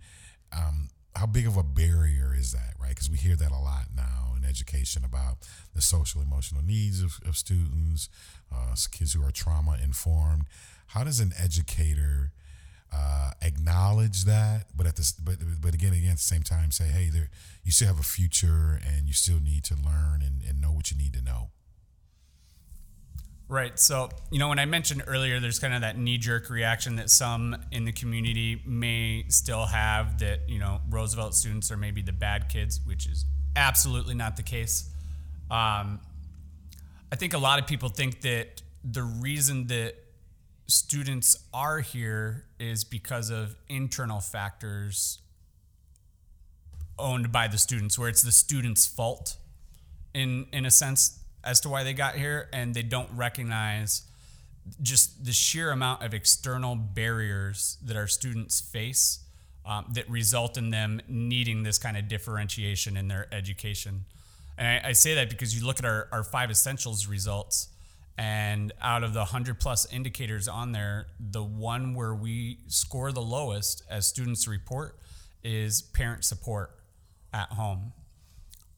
um, 0.52 0.90
how 1.16 1.26
big 1.26 1.48
of 1.48 1.58
a 1.58 1.64
barrier 1.64 2.36
is 2.38 2.52
that, 2.52 2.74
right? 2.80 2.90
Because 2.90 3.10
we 3.10 3.18
hear 3.18 3.36
that 3.36 3.52
a 3.52 3.58
lot 3.58 3.86
now 3.96 4.34
in 4.38 4.44
education 4.44 5.04
about 5.06 5.38
the 5.74 5.82
social 5.82 6.22
emotional 6.22 6.62
needs 6.62 7.02
of, 7.02 7.20
of 7.26 7.38
students, 7.38 8.10
uh, 8.54 8.76
kids 8.92 9.14
who 9.14 9.24
are 9.24 9.32
trauma 9.32 9.78
informed. 9.82 10.46
How 10.88 11.04
does 11.04 11.20
an 11.20 11.32
educator 11.42 12.32
uh, 12.94 13.32
acknowledge 13.42 14.26
that, 14.26 14.68
but 14.76 14.86
at 14.88 14.96
this, 14.96 15.12
but 15.12 15.38
but 15.62 15.74
again, 15.74 15.94
again 15.94 16.12
at 16.12 16.18
the 16.18 16.24
same 16.24 16.44
time, 16.44 16.72
say, 16.72 16.86
hey, 16.86 17.10
there, 17.10 17.30
you 17.64 17.72
still 17.72 17.88
have 17.88 18.00
a 18.00 18.04
future, 18.04 18.80
and 18.86 19.08
you 19.08 19.14
still 19.14 19.40
need 19.42 19.64
to 19.66 19.76
learn 19.76 20.22
and, 20.22 20.42
and 20.48 20.62
know 20.62 20.72
what 20.72 20.92
you 20.92 20.98
need 20.98 21.14
to 21.14 21.22
know. 21.22 21.50
Right. 23.48 23.80
So, 23.80 24.10
you 24.32 24.40
know, 24.40 24.50
when 24.50 24.58
I 24.58 24.66
mentioned 24.66 25.04
earlier, 25.06 25.40
there's 25.40 25.60
kind 25.60 25.76
of 25.76 25.82
that 25.82 25.98
knee 26.00 26.18
jerk 26.18 26.50
reaction 26.50 26.96
that 26.96 27.12
some 27.12 27.56
in 27.72 27.86
the 27.86 27.92
community 27.92 28.62
may 28.66 29.26
still 29.28 29.68
have 29.68 30.18
that, 30.20 30.50
you 30.50 30.58
know, 30.58 30.82
Roosevelt 30.90 31.36
students 31.36 31.72
are 31.72 31.78
maybe 31.78 32.02
the 32.02 32.12
bad 32.12 32.50
kids, 32.50 32.82
which 32.86 33.06
is 33.06 33.26
absolutely 33.56 34.16
not 34.16 34.36
the 34.36 34.44
case. 34.44 34.90
Um, 35.52 36.00
I 37.12 37.16
think 37.18 37.34
a 37.34 37.38
lot 37.38 37.60
of 37.60 37.68
people 37.68 37.90
think 37.90 38.22
that 38.22 38.64
the 38.84 39.04
reason 39.04 39.68
that 39.68 39.94
students 40.68 41.38
are 41.54 41.80
here 41.80 42.46
is 42.60 42.84
because 42.84 43.30
of 43.30 43.56
internal 43.70 44.20
factors 44.20 45.20
owned 46.98 47.32
by 47.32 47.48
the 47.48 47.60
students 47.60 48.00
where 48.00 48.10
it's 48.10 48.24
the 48.24 48.32
students 48.32 48.88
fault 48.88 49.38
in 50.14 50.48
in 50.52 50.66
a 50.66 50.72
sense 50.72 51.20
as 51.46 51.60
to 51.62 51.70
why 51.70 51.84
they 51.84 51.94
got 51.94 52.16
here 52.16 52.50
and 52.52 52.74
they 52.74 52.82
don't 52.82 53.10
recognize 53.14 54.04
just 54.82 55.24
the 55.24 55.32
sheer 55.32 55.72
amount 55.72 56.02
of 56.02 56.14
external 56.14 56.76
barriers 56.76 57.78
that 57.86 57.96
our 57.96 58.08
students 58.08 58.60
face 58.60 59.20
um, 59.66 59.86
that 59.94 60.10
result 60.10 60.58
in 60.58 60.72
them 60.72 61.02
needing 61.08 61.64
this 61.64 61.78
kind 61.78 61.98
of 61.98 62.08
differentiation 62.08 62.98
in 62.98 63.08
their 63.08 63.28
education 63.34 64.06
And 64.58 64.68
I, 64.68 64.90
I 64.90 64.92
say 64.94 65.16
that 65.16 65.30
because 65.30 65.58
you 65.58 65.66
look 65.66 65.80
at 65.80 65.86
our, 65.86 66.08
our 66.12 66.24
five 66.24 66.50
essentials 66.50 67.08
results, 67.08 67.70
and 68.18 68.72
out 68.82 69.04
of 69.04 69.14
the 69.14 69.20
100 69.20 69.60
plus 69.60 69.92
indicators 69.92 70.48
on 70.48 70.72
there, 70.72 71.08
the 71.20 71.44
one 71.44 71.94
where 71.94 72.16
we 72.16 72.60
score 72.68 73.12
the 73.12 73.22
lowest 73.22 73.84
as 73.90 74.08
students 74.08 74.48
report 74.48 74.98
is 75.44 75.82
parent 75.82 76.24
support 76.24 76.72
at 77.34 77.50
home. 77.50 77.92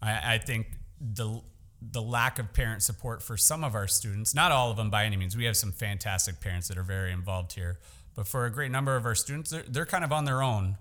I, 0.02 0.36
I 0.36 0.38
think 0.40 0.68
the 1.00 1.42
the 1.82 2.02
lack 2.02 2.40
of 2.40 2.54
parent 2.54 2.82
support 2.82 3.22
for 3.22 3.38
some 3.38 3.64
of 3.64 3.76
our 3.76 3.88
students, 3.88 4.34
not 4.34 4.52
all 4.52 4.72
of 4.72 4.78
them 4.78 4.90
by 4.90 5.06
any 5.06 5.16
means. 5.16 5.38
We 5.38 5.46
have 5.46 5.58
some 5.58 5.72
fantastic 5.72 6.40
parents 6.40 6.68
that 6.70 6.78
are 6.78 6.84
very 6.84 7.12
involved 7.12 7.54
here, 7.54 7.78
but 8.16 8.28
for 8.28 8.46
a 8.46 8.52
great 8.52 8.72
number 8.72 8.96
of 8.96 9.06
our 9.06 9.16
students, 9.16 9.52
they're, 9.52 9.64
they're 9.68 9.86
kind 9.86 10.04
of 10.04 10.12
on 10.12 10.26
their 10.26 10.42
own 10.42 10.78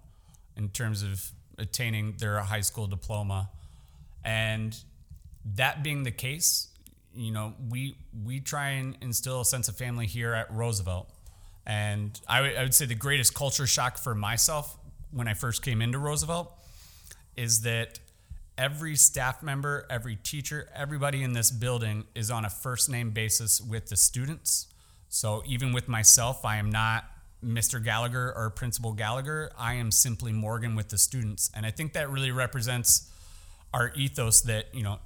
in 0.57 0.71
terms 0.71 1.03
of 1.03 1.31
attaining 1.59 2.15
their 2.19 2.39
high 2.41 2.61
school 2.63 2.87
diploma. 2.87 3.51
And 4.25 4.77
that 5.55 5.83
being 5.83 6.03
the 6.03 6.11
case, 6.11 6.69
you 7.15 7.31
know, 7.31 7.55
we 7.71 7.97
we 8.25 8.41
try 8.41 8.71
and 8.71 8.97
instill 9.01 9.41
a 9.41 9.45
sense 9.45 9.69
of 9.69 9.77
family 9.77 10.07
here 10.07 10.35
at 10.35 10.51
Roosevelt. 10.53 11.11
And 11.67 12.19
I, 12.29 12.39
w- 12.39 12.57
I 12.57 12.63
would 12.63 12.75
say 12.75 12.87
the 12.87 12.95
greatest 12.95 13.35
culture 13.35 13.67
shock 13.67 13.99
for 13.99 14.15
myself 14.15 14.77
when 15.11 15.29
I 15.29 15.35
first 15.35 15.63
came 15.63 15.81
into 15.83 15.99
Roosevelt 15.99 16.53
is 17.37 17.63
that 17.63 18.01
every 18.59 18.97
staff 18.97 19.43
member, 19.43 19.87
every 19.91 20.17
teacher, 20.17 20.69
everybody 20.75 21.23
in 21.23 21.33
this 21.33 21.51
building 21.51 22.05
is 22.15 22.31
on 22.31 22.45
a 22.45 22.51
first 22.51 22.89
name 22.89 23.11
basis 23.11 23.61
with 23.61 23.89
the 23.89 23.97
students. 23.97 24.67
So 25.09 25.43
even 25.47 25.73
with 25.73 25.89
myself, 25.89 26.45
I 26.45 26.57
am 26.57 26.71
not 26.71 27.05
Mr. 27.45 27.83
Gallagher 27.83 28.33
or 28.35 28.51
Principal 28.51 28.93
Gallagher. 28.93 29.53
I 29.59 29.75
am 29.75 29.91
simply 29.91 30.33
Morgan 30.33 30.75
with 30.75 30.89
the 30.89 30.99
students. 30.99 31.51
And 31.55 31.67
I 31.67 31.71
think 31.71 31.93
that 31.93 32.11
really 32.11 32.31
represents 32.31 33.11
our 33.73 33.93
ethos 33.95 34.43
that, 34.43 34.75
you 34.75 34.83
know, 34.83 34.99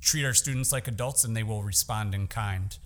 treat 0.00 0.24
our 0.24 0.34
students 0.34 0.72
like 0.72 0.88
adults 0.88 1.24
and 1.24 1.36
they 1.36 1.42
will 1.42 1.62
respond 1.62 2.14
in 2.14 2.26
kind. 2.26 2.76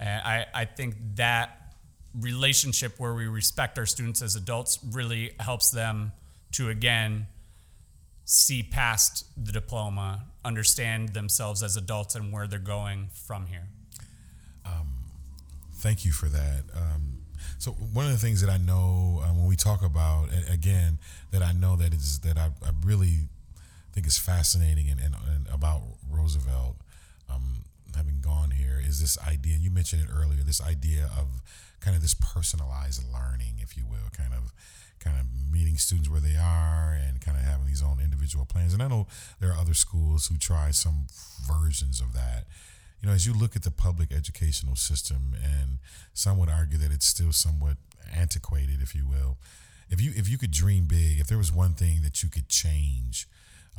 And 0.00 0.22
I, 0.22 0.46
I 0.54 0.64
think 0.64 0.96
that 1.16 1.74
relationship 2.18 2.98
where 2.98 3.14
we 3.14 3.26
respect 3.26 3.78
our 3.78 3.86
students 3.86 4.22
as 4.22 4.34
adults 4.34 4.78
really 4.92 5.32
helps 5.38 5.70
them 5.70 6.12
to, 6.52 6.70
again, 6.70 7.26
see 8.30 8.62
past 8.62 9.24
the 9.42 9.50
diploma, 9.50 10.22
understand 10.44 11.14
themselves 11.14 11.62
as 11.62 11.78
adults 11.78 12.14
and 12.14 12.30
where 12.30 12.46
they're 12.46 12.58
going 12.58 13.08
from 13.10 13.46
here. 13.46 13.68
Um, 14.66 14.88
thank 15.76 16.04
you 16.04 16.12
for 16.12 16.26
that. 16.26 16.64
Um, 16.76 17.22
so 17.56 17.70
one 17.70 18.04
of 18.04 18.12
the 18.12 18.18
things 18.18 18.42
that 18.42 18.50
I 18.50 18.58
know 18.58 19.22
uh, 19.24 19.28
when 19.28 19.46
we 19.46 19.56
talk 19.56 19.82
about 19.82 20.28
again 20.52 20.98
that 21.30 21.42
I 21.42 21.52
know 21.52 21.76
that 21.76 21.94
is 21.94 22.18
that 22.18 22.36
I, 22.36 22.50
I 22.62 22.70
really 22.84 23.28
think 23.92 24.06
is 24.06 24.18
fascinating 24.18 24.90
and, 24.90 25.00
and, 25.00 25.14
and 25.34 25.46
about 25.50 25.80
Roosevelt 26.10 26.76
um, 27.30 27.64
having 27.96 28.20
gone 28.20 28.50
here 28.50 28.78
is 28.86 29.00
this 29.00 29.16
idea. 29.26 29.56
You 29.56 29.70
mentioned 29.70 30.02
it 30.02 30.08
earlier. 30.14 30.42
This 30.42 30.60
idea 30.60 31.08
of 31.18 31.40
kind 31.80 31.96
of 31.96 32.02
this 32.02 32.12
personalized 32.12 33.02
learning, 33.10 33.54
if 33.62 33.74
you 33.74 33.86
will, 33.86 34.10
kind 34.14 34.34
of 34.34 34.52
kind 35.08 35.20
of 35.20 35.26
meeting 35.50 35.76
students 35.76 36.10
where 36.10 36.20
they 36.20 36.36
are 36.36 36.92
and 36.92 37.20
kind 37.20 37.36
of 37.36 37.42
having 37.42 37.66
these 37.66 37.82
own 37.82 37.98
individual 38.02 38.44
plans. 38.44 38.74
And 38.74 38.82
I 38.82 38.88
know 38.88 39.06
there 39.40 39.50
are 39.50 39.58
other 39.58 39.74
schools 39.74 40.26
who 40.26 40.36
try 40.36 40.70
some 40.70 41.06
versions 41.46 42.00
of 42.00 42.12
that. 42.12 42.44
You 43.00 43.08
know, 43.08 43.14
as 43.14 43.26
you 43.26 43.32
look 43.32 43.56
at 43.56 43.62
the 43.62 43.70
public 43.70 44.12
educational 44.12 44.76
system, 44.76 45.34
and 45.42 45.78
some 46.12 46.38
would 46.38 46.50
argue 46.50 46.78
that 46.78 46.92
it's 46.92 47.06
still 47.06 47.32
somewhat 47.32 47.76
antiquated, 48.14 48.82
if 48.82 48.94
you 48.94 49.06
will. 49.06 49.38
If 49.88 50.00
you 50.00 50.12
if 50.14 50.28
you 50.28 50.36
could 50.36 50.50
dream 50.50 50.86
big, 50.86 51.20
if 51.20 51.28
there 51.28 51.38
was 51.38 51.52
one 51.52 51.74
thing 51.74 52.02
that 52.02 52.22
you 52.22 52.28
could 52.28 52.48
change 52.48 53.26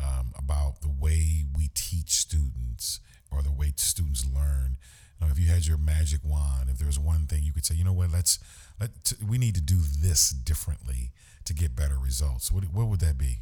um, 0.01 0.33
about 0.37 0.81
the 0.81 0.89
way 0.89 1.43
we 1.55 1.69
teach 1.75 2.11
students 2.11 2.99
or 3.29 3.43
the 3.43 3.51
way 3.51 3.73
students 3.75 4.25
learn, 4.25 4.77
if 5.27 5.39
you 5.39 5.47
had 5.47 5.65
your 5.65 5.77
magic 5.77 6.21
wand, 6.23 6.69
if 6.69 6.77
there 6.77 6.87
was 6.87 6.99
one 6.99 7.25
thing 7.25 7.43
you 7.43 7.53
could 7.53 7.65
say, 7.65 7.75
you 7.75 7.83
know 7.83 7.93
what, 7.93 8.11
let's 8.11 8.39
let 8.79 9.13
we 9.27 9.37
need 9.37 9.55
to 9.55 9.61
do 9.61 9.77
this 9.77 10.29
differently 10.29 11.11
to 11.45 11.53
get 11.53 11.75
better 11.75 11.97
results. 11.97 12.51
What 12.51 12.65
what 12.65 12.87
would 12.87 12.99
that 13.01 13.17
be? 13.17 13.39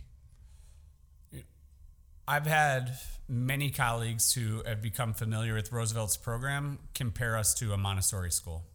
I've 2.28 2.46
had 2.46 2.98
many 3.30 3.70
colleagues 3.70 4.34
who 4.34 4.62
have 4.66 4.82
become 4.82 5.14
familiar 5.14 5.54
with 5.54 5.72
Roosevelt's 5.72 6.18
program 6.18 6.80
compare 6.94 7.38
us 7.38 7.54
to 7.56 7.72
a 7.72 7.78
Montessori 7.78 8.32
school. 8.32 8.66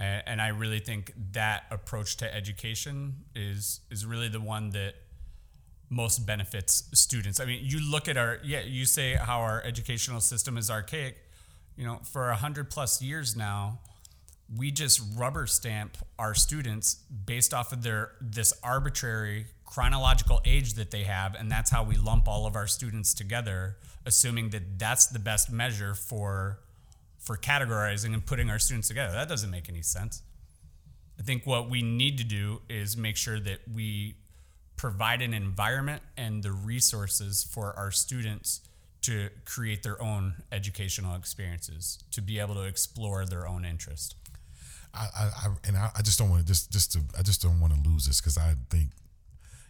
And, 0.00 0.40
I 0.40 0.48
really 0.48 0.78
think 0.78 1.12
that 1.32 1.64
approach 1.72 2.18
to 2.18 2.32
education 2.32 3.24
is 3.34 3.80
is 3.90 4.06
really 4.06 4.28
the 4.28 4.40
one 4.40 4.70
that 4.70 4.94
most 5.90 6.24
benefits 6.24 6.88
students. 6.94 7.40
I 7.40 7.46
mean, 7.46 7.60
you 7.64 7.80
look 7.80 8.06
at 8.06 8.16
our 8.16 8.38
yeah, 8.44 8.60
you 8.60 8.84
say 8.84 9.14
how 9.14 9.40
our 9.40 9.60
educational 9.64 10.20
system 10.20 10.56
is 10.56 10.70
archaic. 10.70 11.16
You 11.78 11.86
know, 11.86 12.00
for 12.02 12.28
a 12.28 12.36
hundred 12.36 12.70
plus 12.70 13.00
years 13.00 13.36
now, 13.36 13.78
we 14.54 14.70
just 14.70 15.00
rubber 15.16 15.46
stamp 15.46 15.96
our 16.18 16.34
students 16.34 16.94
based 16.94 17.54
off 17.54 17.72
of 17.72 17.82
their 17.82 18.12
this 18.20 18.52
arbitrary 18.62 19.46
chronological 19.64 20.40
age 20.44 20.74
that 20.74 20.90
they 20.90 21.04
have 21.04 21.34
and 21.34 21.50
that's 21.52 21.70
how 21.70 21.84
we 21.84 21.94
lump 21.94 22.26
all 22.26 22.46
of 22.46 22.56
our 22.56 22.66
students 22.66 23.12
together 23.12 23.76
assuming 24.06 24.48
that 24.48 24.78
that's 24.78 25.06
the 25.06 25.18
best 25.18 25.52
measure 25.52 25.94
for 25.94 26.58
for 27.18 27.36
categorizing 27.36 28.14
and 28.14 28.24
putting 28.24 28.48
our 28.48 28.58
students 28.58 28.88
together. 28.88 29.12
That 29.12 29.28
doesn't 29.28 29.50
make 29.50 29.68
any 29.68 29.82
sense. 29.82 30.22
I 31.18 31.22
think 31.22 31.44
what 31.46 31.68
we 31.68 31.82
need 31.82 32.16
to 32.18 32.24
do 32.24 32.62
is 32.70 32.96
make 32.96 33.16
sure 33.16 33.38
that 33.40 33.58
we 33.72 34.14
provide 34.76 35.20
an 35.20 35.34
environment 35.34 36.00
and 36.16 36.42
the 36.42 36.52
resources 36.52 37.44
for 37.44 37.76
our 37.76 37.90
students 37.90 38.62
to 39.08 39.28
create 39.44 39.82
their 39.82 40.00
own 40.02 40.34
educational 40.52 41.14
experiences 41.14 41.98
to 42.12 42.20
be 42.20 42.38
able 42.38 42.54
to 42.54 42.62
explore 42.62 43.24
their 43.26 43.46
own 43.48 43.64
interest 43.64 44.14
I, 44.94 45.08
I, 45.14 45.46
and 45.66 45.76
I, 45.76 45.90
I 45.96 46.02
just 46.02 46.18
don't 46.18 46.30
want 46.30 46.42
to 46.42 46.46
just 46.46 46.72
just 46.72 46.92
to 46.92 47.00
I 47.18 47.22
just 47.22 47.42
don't 47.42 47.60
want 47.60 47.72
to 47.74 47.88
lose 47.88 48.06
this 48.06 48.20
because 48.20 48.38
I 48.38 48.54
think, 48.70 48.90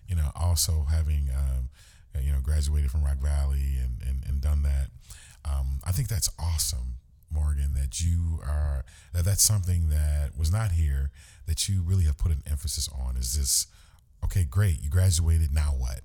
you 0.06 0.16
know, 0.16 0.30
also 0.34 0.86
having 0.88 1.28
um, 1.36 1.68
you 2.22 2.32
know 2.32 2.38
graduated 2.42 2.90
from 2.90 3.04
Rock 3.04 3.18
Valley 3.18 3.78
and 3.82 4.00
and, 4.06 4.24
and 4.28 4.40
done 4.40 4.62
that, 4.62 4.88
um, 5.44 5.80
I 5.84 5.92
think 5.92 6.08
that's 6.08 6.30
awesome, 6.38 6.94
Morgan. 7.30 7.74
That 7.74 8.00
you 8.00 8.40
are 8.42 8.84
that 9.12 9.24
that's 9.24 9.42
something 9.42 9.88
that 9.88 10.30
was 10.38 10.52
not 10.52 10.72
here 10.72 11.10
that 11.46 11.68
you 11.68 11.82
really 11.82 12.04
have 12.04 12.18
put 12.18 12.30
an 12.30 12.42
emphasis 12.48 12.88
on. 12.88 13.16
Is 13.16 13.36
this 13.36 13.66
okay? 14.24 14.44
Great, 14.44 14.82
you 14.82 14.90
graduated. 14.90 15.52
Now 15.52 15.74
what? 15.76 16.00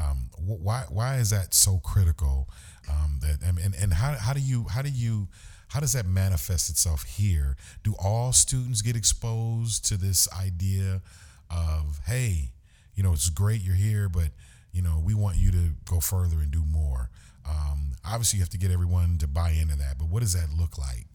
Um, 0.00 0.30
why 0.38 0.84
why 0.88 1.16
is 1.16 1.30
that 1.30 1.54
so 1.54 1.78
critical? 1.78 2.48
Um, 2.90 3.20
that 3.22 3.38
and 3.42 3.74
and 3.74 3.92
how 3.94 4.12
how 4.12 4.32
do 4.32 4.40
you 4.40 4.66
how 4.68 4.82
do 4.82 4.90
you 4.90 5.28
how 5.68 5.80
does 5.80 5.92
that 5.94 6.06
manifest 6.06 6.70
itself 6.70 7.02
here? 7.02 7.56
Do 7.82 7.94
all 7.98 8.32
students 8.32 8.80
get 8.80 8.94
exposed 8.96 9.84
to 9.86 9.96
this 9.96 10.28
idea 10.32 11.02
of, 11.50 11.98
hey, 12.06 12.52
you 12.94 13.02
know, 13.02 13.12
it's 13.12 13.28
great 13.28 13.60
you're 13.60 13.74
here, 13.74 14.08
but 14.08 14.28
you 14.72 14.82
know, 14.82 15.02
we 15.04 15.14
want 15.14 15.36
you 15.36 15.50
to 15.50 15.70
go 15.84 16.00
further 16.00 16.36
and 16.36 16.50
do 16.50 16.64
more. 16.64 17.10
Um, 17.48 17.92
obviously, 18.04 18.38
you 18.38 18.42
have 18.42 18.50
to 18.50 18.58
get 18.58 18.70
everyone 18.70 19.18
to 19.18 19.26
buy 19.26 19.50
into 19.50 19.76
that, 19.76 19.98
but 19.98 20.08
what 20.08 20.20
does 20.20 20.32
that 20.34 20.48
look 20.56 20.78
like? 20.78 21.06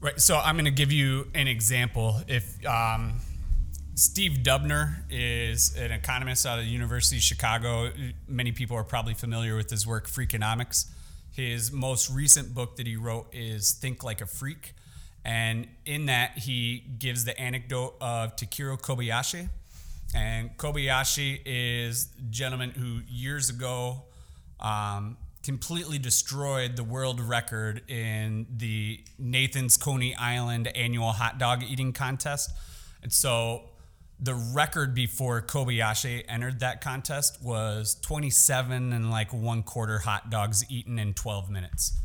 Right. 0.00 0.20
So 0.20 0.36
I'm 0.36 0.56
going 0.56 0.66
to 0.66 0.70
give 0.70 0.92
you 0.92 1.28
an 1.34 1.48
example. 1.48 2.20
If 2.28 2.64
um, 2.66 3.20
Steve 3.98 4.40
Dubner 4.42 4.94
is 5.08 5.74
an 5.74 5.90
economist 5.90 6.44
out 6.44 6.58
of 6.58 6.66
the 6.66 6.70
University 6.70 7.16
of 7.16 7.22
Chicago, 7.22 7.90
many 8.28 8.52
people 8.52 8.76
are 8.76 8.84
probably 8.84 9.14
familiar 9.14 9.56
with 9.56 9.70
his 9.70 9.86
work, 9.86 10.06
Freakonomics. 10.06 10.90
His 11.32 11.72
most 11.72 12.10
recent 12.10 12.54
book 12.54 12.76
that 12.76 12.86
he 12.86 12.96
wrote 12.96 13.26
is 13.32 13.72
Think 13.72 14.04
Like 14.04 14.20
a 14.20 14.26
Freak. 14.26 14.74
And 15.24 15.66
in 15.86 16.06
that, 16.06 16.36
he 16.36 16.84
gives 16.98 17.24
the 17.24 17.40
anecdote 17.40 17.96
of 17.98 18.36
Takeru 18.36 18.78
Kobayashi. 18.78 19.48
And 20.14 20.54
Kobayashi 20.58 21.40
is 21.46 22.10
a 22.18 22.22
gentleman 22.30 22.72
who 22.72 23.00
years 23.08 23.48
ago 23.48 24.02
um, 24.60 25.16
completely 25.42 25.98
destroyed 25.98 26.76
the 26.76 26.84
world 26.84 27.18
record 27.18 27.80
in 27.90 28.46
the 28.54 29.02
Nathan's 29.18 29.78
Coney 29.78 30.14
Island 30.16 30.68
annual 30.76 31.12
hot 31.12 31.38
dog 31.38 31.62
eating 31.62 31.94
contest. 31.94 32.50
And 33.02 33.10
so 33.10 33.70
the 34.18 34.34
record 34.34 34.94
before 34.94 35.42
Kobayashi 35.42 36.24
entered 36.28 36.60
that 36.60 36.80
contest 36.80 37.42
was 37.42 37.96
27 38.00 38.92
and 38.92 39.10
like 39.10 39.32
one 39.32 39.62
quarter 39.62 39.98
hot 39.98 40.30
dogs 40.30 40.64
eaten 40.70 40.98
in 40.98 41.12
12 41.12 41.50
minutes. 41.50 41.98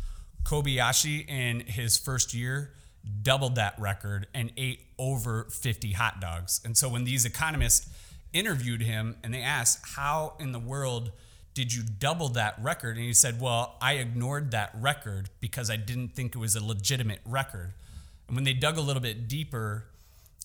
Kobayashi 0.43 1.27
in 1.29 1.61
his 1.61 1.97
first 1.97 2.33
year 2.33 2.73
doubled 3.21 3.55
that 3.55 3.79
record 3.79 4.27
and 4.33 4.51
ate 4.57 4.81
over 4.99 5.45
50 5.45 5.93
hot 5.93 6.19
dogs. 6.19 6.61
And 6.65 6.77
so 6.77 6.89
when 6.89 7.05
these 7.05 7.25
economists 7.25 7.89
interviewed 8.33 8.81
him 8.81 9.17
and 9.23 9.33
they 9.33 9.41
asked, 9.41 9.79
How 9.95 10.33
in 10.39 10.51
the 10.51 10.59
world 10.59 11.11
did 11.53 11.73
you 11.73 11.83
double 11.83 12.29
that 12.29 12.55
record? 12.61 12.97
And 12.97 13.05
he 13.05 13.13
said, 13.13 13.39
Well, 13.41 13.75
I 13.81 13.93
ignored 13.93 14.51
that 14.51 14.71
record 14.75 15.29
because 15.39 15.69
I 15.69 15.77
didn't 15.77 16.09
think 16.09 16.35
it 16.35 16.39
was 16.39 16.55
a 16.55 16.63
legitimate 16.63 17.21
record. 17.25 17.73
And 18.27 18.35
when 18.35 18.43
they 18.43 18.53
dug 18.53 18.77
a 18.77 18.81
little 18.81 19.01
bit 19.01 19.27
deeper, 19.27 19.85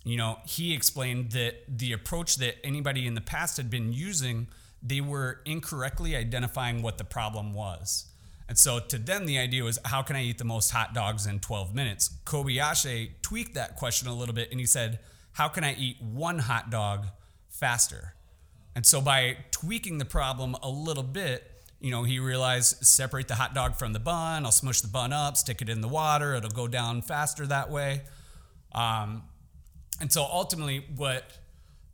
you 0.07 0.17
know, 0.17 0.39
he 0.47 0.75
explained 0.75 1.33
that 1.33 1.65
the 1.69 1.93
approach 1.93 2.37
that 2.37 2.65
anybody 2.65 3.07
in 3.07 3.15
the 3.15 3.21
past 3.21 3.57
had 3.57 3.69
been 3.69 3.93
using 3.93 4.49
they 4.83 5.01
were 5.01 5.41
incorrectly 5.45 6.15
identifying 6.15 6.83
what 6.83 6.99
the 6.99 7.05
problem 7.05 7.53
was. 7.53 8.07
And 8.49 8.57
so 8.57 8.79
to 8.79 8.99
them, 8.99 9.27
the 9.27 9.39
idea 9.39 9.65
was, 9.65 9.79
how 9.85 10.03
can 10.03 10.15
I 10.15 10.23
eat 10.23 10.39
the 10.39 10.45
most 10.45 10.71
hot 10.71 10.95
dogs 10.95 11.27
in 11.27 11.41
12 11.41 11.75
minutes? 11.75 12.11
Kobayashi 12.25 13.11
tweaked 13.21 13.55
that 13.55 13.75
question 13.77 14.07
a 14.07 14.15
little 14.15 14.35
bit 14.35 14.51
and 14.53 14.61
he 14.61 14.67
said, 14.67 15.01
how 15.33 15.49
can 15.49 15.65
I 15.65 15.75
eat 15.75 16.01
one 16.01 16.39
hot 16.39 16.71
dog 16.71 17.07
faster? 17.49 18.15
And 18.77 18.87
so 18.87 19.01
by 19.01 19.39
tweaking 19.51 19.99
the 19.99 20.05
problem 20.05 20.55
a 20.63 20.69
little 20.69 21.03
bit, 21.03 21.51
you 21.81 21.91
know, 21.91 22.05
he 22.05 22.21
realized 22.21 22.87
separate 22.87 23.27
the 23.27 23.35
hot 23.35 23.55
dog 23.55 23.75
from 23.75 23.93
the 23.93 23.99
bun. 23.99 24.45
I'll 24.45 24.53
smush 24.53 24.81
the 24.81 24.89
bun 24.89 25.13
up, 25.13 25.37
stick 25.37 25.61
it 25.61 25.69
in 25.69 25.81
the 25.81 25.89
water. 25.89 26.35
It'll 26.35 26.51
go 26.51 26.69
down 26.69 27.03
faster 27.03 27.47
that 27.47 27.71
way. 27.71 28.03
Um, 28.73 29.25
and 30.01 30.13
so 30.13 30.23
ultimately, 30.23 30.85
what 30.95 31.31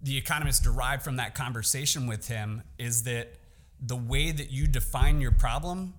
the 0.01 0.17
economists 0.17 0.61
derived 0.61 1.03
from 1.03 1.17
that 1.17 1.35
conversation 1.35 2.07
with 2.07 2.29
him 2.29 2.63
is 2.79 3.05
that 3.05 3.35
the 3.81 3.97
way 3.97 4.33
that 4.33 4.51
you 4.51 4.67
define 4.67 5.21
your 5.21 5.31
problem 5.33 5.95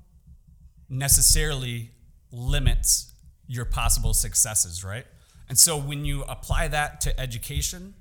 necessarily 0.90 1.92
limits 2.32 3.14
your 3.48 3.66
possible 3.66 4.14
successes, 4.14 4.84
right? 4.84 5.06
And 5.50 5.58
so 5.58 5.78
when 5.78 6.06
you 6.06 6.24
apply 6.24 6.70
that 6.70 7.02
to 7.02 7.20
education, 7.20 7.94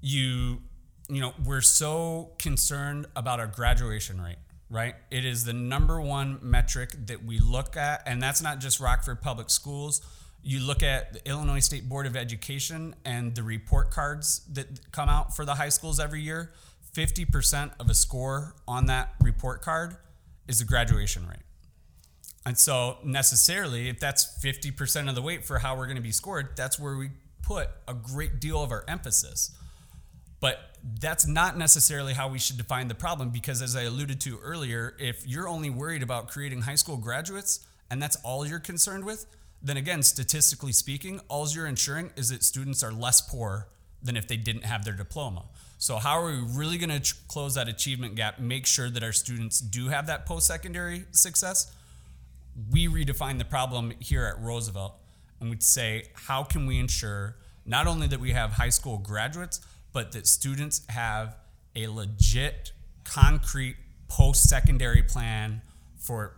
you 0.00 0.62
you 1.08 1.20
know, 1.20 1.34
we're 1.44 1.60
so 1.60 2.30
concerned 2.38 3.06
about 3.16 3.40
our 3.40 3.48
graduation 3.48 4.20
rate, 4.20 4.38
right? 4.70 4.94
It 5.10 5.24
is 5.24 5.44
the 5.44 5.52
number 5.52 6.00
one 6.00 6.38
metric 6.40 6.90
that 7.06 7.24
we 7.24 7.40
look 7.40 7.76
at, 7.76 8.02
and 8.06 8.22
that's 8.22 8.40
not 8.40 8.60
just 8.60 8.78
Rockford 8.78 9.20
Public 9.20 9.50
Schools. 9.50 10.02
You 10.42 10.60
look 10.60 10.82
at 10.82 11.12
the 11.12 11.28
Illinois 11.28 11.60
State 11.60 11.88
Board 11.88 12.06
of 12.06 12.16
Education 12.16 12.94
and 13.04 13.34
the 13.34 13.42
report 13.42 13.90
cards 13.90 14.40
that 14.52 14.90
come 14.90 15.08
out 15.08 15.36
for 15.36 15.44
the 15.44 15.54
high 15.54 15.68
schools 15.68 16.00
every 16.00 16.22
year. 16.22 16.52
50% 16.94 17.72
of 17.78 17.88
a 17.88 17.94
score 17.94 18.54
on 18.66 18.86
that 18.86 19.14
report 19.20 19.62
card 19.62 19.96
is 20.48 20.58
the 20.58 20.64
graduation 20.64 21.26
rate. 21.26 21.38
And 22.44 22.56
so, 22.56 22.98
necessarily, 23.04 23.88
if 23.88 24.00
that's 24.00 24.42
50% 24.42 25.08
of 25.08 25.14
the 25.14 25.22
weight 25.22 25.44
for 25.44 25.58
how 25.58 25.76
we're 25.76 25.84
going 25.84 25.96
to 25.96 26.02
be 26.02 26.10
scored, 26.10 26.56
that's 26.56 26.78
where 26.78 26.96
we 26.96 27.10
put 27.42 27.68
a 27.86 27.94
great 27.94 28.40
deal 28.40 28.62
of 28.62 28.70
our 28.70 28.84
emphasis. 28.88 29.52
But 30.40 30.58
that's 30.98 31.26
not 31.26 31.58
necessarily 31.58 32.14
how 32.14 32.28
we 32.28 32.38
should 32.38 32.56
define 32.56 32.88
the 32.88 32.94
problem 32.94 33.28
because, 33.28 33.60
as 33.60 33.76
I 33.76 33.82
alluded 33.82 34.20
to 34.22 34.38
earlier, 34.38 34.96
if 34.98 35.26
you're 35.26 35.48
only 35.48 35.68
worried 35.68 36.02
about 36.02 36.28
creating 36.28 36.62
high 36.62 36.76
school 36.76 36.96
graduates 36.96 37.66
and 37.90 38.02
that's 38.02 38.16
all 38.24 38.46
you're 38.46 38.58
concerned 38.58 39.04
with, 39.04 39.26
then 39.62 39.76
again, 39.76 40.02
statistically 40.02 40.72
speaking, 40.72 41.20
all 41.28 41.46
you're 41.48 41.66
ensuring 41.66 42.10
is 42.16 42.30
that 42.30 42.42
students 42.42 42.82
are 42.82 42.92
less 42.92 43.20
poor 43.20 43.68
than 44.02 44.16
if 44.16 44.26
they 44.26 44.36
didn't 44.36 44.64
have 44.64 44.84
their 44.84 44.94
diploma. 44.94 45.44
So, 45.78 45.96
how 45.96 46.20
are 46.20 46.26
we 46.26 46.38
really 46.54 46.78
going 46.78 46.90
to 46.90 47.00
ch- 47.00 47.28
close 47.28 47.54
that 47.54 47.68
achievement 47.68 48.14
gap, 48.14 48.38
make 48.38 48.66
sure 48.66 48.90
that 48.90 49.02
our 49.02 49.12
students 49.12 49.60
do 49.60 49.88
have 49.88 50.06
that 50.06 50.26
post 50.26 50.46
secondary 50.46 51.04
success? 51.10 51.72
We 52.70 52.86
redefine 52.88 53.38
the 53.38 53.44
problem 53.44 53.92
here 53.98 54.24
at 54.24 54.42
Roosevelt 54.42 54.94
and 55.40 55.48
we'd 55.48 55.62
say, 55.62 56.04
how 56.14 56.44
can 56.44 56.66
we 56.66 56.78
ensure 56.78 57.36
not 57.64 57.86
only 57.86 58.06
that 58.08 58.20
we 58.20 58.32
have 58.32 58.52
high 58.52 58.68
school 58.68 58.98
graduates, 58.98 59.60
but 59.92 60.12
that 60.12 60.26
students 60.26 60.82
have 60.88 61.36
a 61.74 61.86
legit, 61.88 62.72
concrete 63.04 63.76
post-secondary 64.08 65.02
plan 65.02 65.62
for 65.96 66.34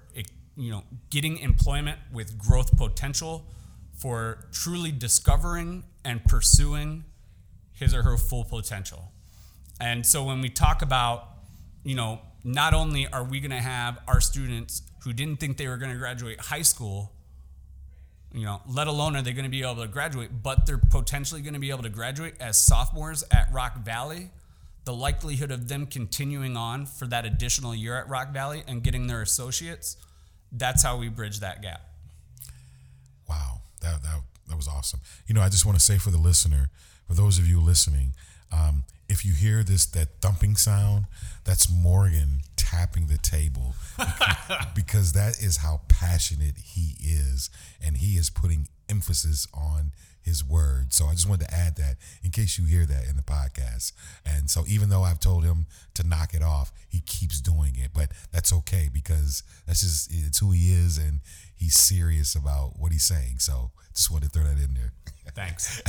you 0.62 0.70
know 0.70 0.84
getting 1.10 1.38
employment 1.38 1.98
with 2.12 2.38
growth 2.38 2.76
potential, 2.76 3.46
for 3.94 4.48
truly 4.52 4.92
discovering 4.92 5.84
and 6.04 6.24
pursuing 6.24 7.04
his 7.72 7.94
or 7.94 8.02
her 8.02 8.16
full 8.16 8.44
potential. 8.44 9.12
And 9.80 10.06
so 10.06 10.24
when 10.24 10.40
we 10.40 10.48
talk 10.48 10.82
about, 10.82 11.28
you 11.82 11.96
know, 11.96 12.20
not 12.44 12.74
only 12.74 13.06
are 13.06 13.24
we 13.24 13.40
going 13.40 13.50
to 13.50 13.56
have 13.56 13.98
our 14.06 14.20
students 14.20 14.82
who 15.04 15.12
didn't 15.12 15.40
think 15.40 15.56
they 15.56 15.66
were 15.66 15.76
going 15.76 15.90
to 15.90 15.98
graduate 15.98 16.40
high 16.40 16.62
school 16.62 17.12
you 18.34 18.46
know, 18.46 18.62
let 18.66 18.86
alone 18.86 19.14
are 19.16 19.22
they 19.22 19.32
going 19.32 19.44
to 19.44 19.50
be 19.50 19.62
able 19.62 19.76
to 19.76 19.88
graduate, 19.88 20.30
but 20.42 20.64
they're 20.64 20.78
potentially 20.78 21.42
going 21.42 21.54
to 21.54 21.60
be 21.60 21.70
able 21.70 21.82
to 21.82 21.90
graduate 21.90 22.34
as 22.40 22.60
sophomores 22.64 23.24
at 23.30 23.52
Rock 23.52 23.84
Valley. 23.84 24.30
The 24.84 24.94
likelihood 24.94 25.50
of 25.50 25.68
them 25.68 25.86
continuing 25.86 26.56
on 26.56 26.86
for 26.86 27.06
that 27.06 27.24
additional 27.24 27.74
year 27.74 27.96
at 27.96 28.08
Rock 28.08 28.32
Valley 28.32 28.64
and 28.66 28.82
getting 28.82 29.06
their 29.06 29.22
associates, 29.22 29.96
that's 30.52 30.82
how 30.82 30.96
we 30.96 31.08
bridge 31.08 31.40
that 31.40 31.62
gap. 31.62 31.82
Wow, 33.28 33.60
that, 33.80 34.02
that, 34.02 34.20
that 34.48 34.56
was 34.56 34.68
awesome. 34.68 35.00
You 35.26 35.34
know, 35.34 35.40
I 35.40 35.48
just 35.48 35.64
want 35.64 35.78
to 35.78 35.84
say 35.84 35.98
for 35.98 36.10
the 36.10 36.18
listener, 36.18 36.70
for 37.08 37.14
those 37.14 37.38
of 37.38 37.48
you 37.48 37.60
listening, 37.60 38.14
um, 38.52 38.84
if 39.08 39.24
you 39.24 39.32
hear 39.32 39.62
this 39.62 39.86
that 39.86 40.20
thumping 40.20 40.56
sound, 40.56 41.06
that's 41.44 41.70
Morgan 41.70 42.40
tapping 42.56 43.06
the 43.06 43.18
table 43.18 43.74
because 44.74 45.12
that 45.12 45.38
is 45.42 45.58
how 45.58 45.82
passionate 45.88 46.56
he 46.56 46.96
is 47.00 47.50
and 47.84 47.98
he 47.98 48.16
is 48.16 48.30
putting 48.30 48.68
emphasis 48.88 49.46
on 49.52 49.92
his 50.22 50.44
word. 50.44 50.92
So 50.92 51.06
I 51.06 51.12
just 51.12 51.28
wanted 51.28 51.48
to 51.48 51.54
add 51.54 51.76
that 51.76 51.96
in 52.22 52.30
case 52.30 52.58
you 52.58 52.64
hear 52.64 52.86
that 52.86 53.08
in 53.08 53.16
the 53.16 53.22
podcast. 53.22 53.92
And 54.24 54.48
so 54.50 54.64
even 54.68 54.88
though 54.88 55.02
I've 55.02 55.20
told 55.20 55.44
him 55.44 55.66
to 55.94 56.06
knock 56.06 56.34
it 56.34 56.42
off, 56.42 56.72
he 56.88 57.00
keeps 57.00 57.40
doing 57.40 57.74
it. 57.76 57.90
But 57.94 58.10
that's 58.32 58.52
okay 58.52 58.88
because 58.92 59.42
that's 59.66 59.80
just 59.80 60.10
it's 60.12 60.38
who 60.38 60.52
he 60.52 60.72
is 60.72 60.98
and 60.98 61.20
he's 61.54 61.76
serious 61.76 62.34
about 62.34 62.78
what 62.78 62.92
he's 62.92 63.04
saying. 63.04 63.38
So 63.38 63.70
just 63.94 64.10
wanted 64.10 64.32
to 64.32 64.38
throw 64.38 64.48
that 64.48 64.62
in 64.62 64.74
there. 64.74 64.92
Thanks. 65.34 65.82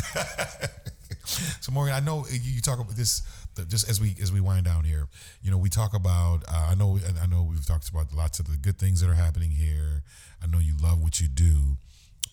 so 1.62 1.72
Morgan, 1.72 1.96
I 1.96 2.00
know 2.00 2.26
you 2.30 2.62
talk 2.62 2.80
about 2.80 2.96
this 2.96 3.22
just 3.68 3.90
as 3.90 4.02
we 4.02 4.16
as 4.22 4.32
we 4.32 4.42
wind 4.42 4.66
down 4.66 4.84
here. 4.84 5.08
You 5.42 5.52
know, 5.52 5.58
we 5.58 5.70
talk 5.70 5.94
about. 5.94 6.44
Uh, 6.48 6.70
I 6.72 6.76
know. 6.76 7.00
I 7.22 7.28
know 7.28 7.44
we've 7.50 7.66
talked 7.66 7.90
about 7.90 8.14
lots 8.14 8.40
of 8.40 8.50
the 8.50 8.58
good 8.58 8.78
things 8.78 9.02
that 9.02 9.10
are 9.10 9.16
happening 9.16 9.52
here. 9.52 10.04
I 10.42 10.48
know 10.48 10.60
you 10.60 10.74
love 10.82 11.02
what 11.02 11.20
you 11.20 11.28
do. 11.28 11.78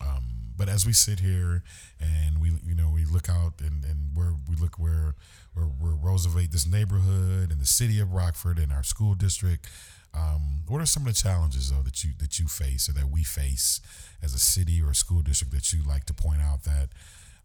Um, 0.01 0.23
but 0.57 0.69
as 0.69 0.85
we 0.85 0.93
sit 0.93 1.19
here 1.19 1.63
and 1.99 2.39
we, 2.39 2.51
you 2.65 2.75
know, 2.75 2.89
we 2.93 3.05
look 3.05 3.29
out 3.29 3.53
and, 3.59 3.83
and 3.83 4.15
where 4.15 4.33
we 4.49 4.55
look 4.55 4.77
where, 4.77 5.15
where, 5.53 5.65
where 5.65 5.93
Roosevelt, 5.93 6.51
this 6.51 6.67
neighborhood 6.67 7.51
and 7.51 7.59
the 7.59 7.65
city 7.65 7.99
of 7.99 8.13
Rockford 8.13 8.57
and 8.57 8.71
our 8.71 8.83
school 8.83 9.13
district, 9.15 9.67
um, 10.13 10.61
what 10.67 10.81
are 10.81 10.85
some 10.85 11.07
of 11.07 11.13
the 11.13 11.19
challenges 11.19 11.71
though 11.71 11.81
that 11.83 12.03
you 12.03 12.11
that 12.19 12.37
you 12.37 12.47
face 12.47 12.89
or 12.89 12.93
that 12.93 13.09
we 13.09 13.23
face 13.23 13.79
as 14.21 14.33
a 14.33 14.39
city 14.39 14.81
or 14.81 14.91
a 14.91 14.95
school 14.95 15.21
district 15.21 15.53
that 15.53 15.71
you 15.71 15.81
like 15.87 16.03
to 16.05 16.13
point 16.13 16.41
out 16.41 16.63
that 16.63 16.89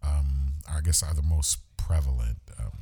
um, 0.02 0.54
I 0.68 0.80
guess 0.80 1.02
are 1.02 1.14
the 1.14 1.22
most 1.22 1.58
prevalent 1.76 2.38
um, 2.58 2.72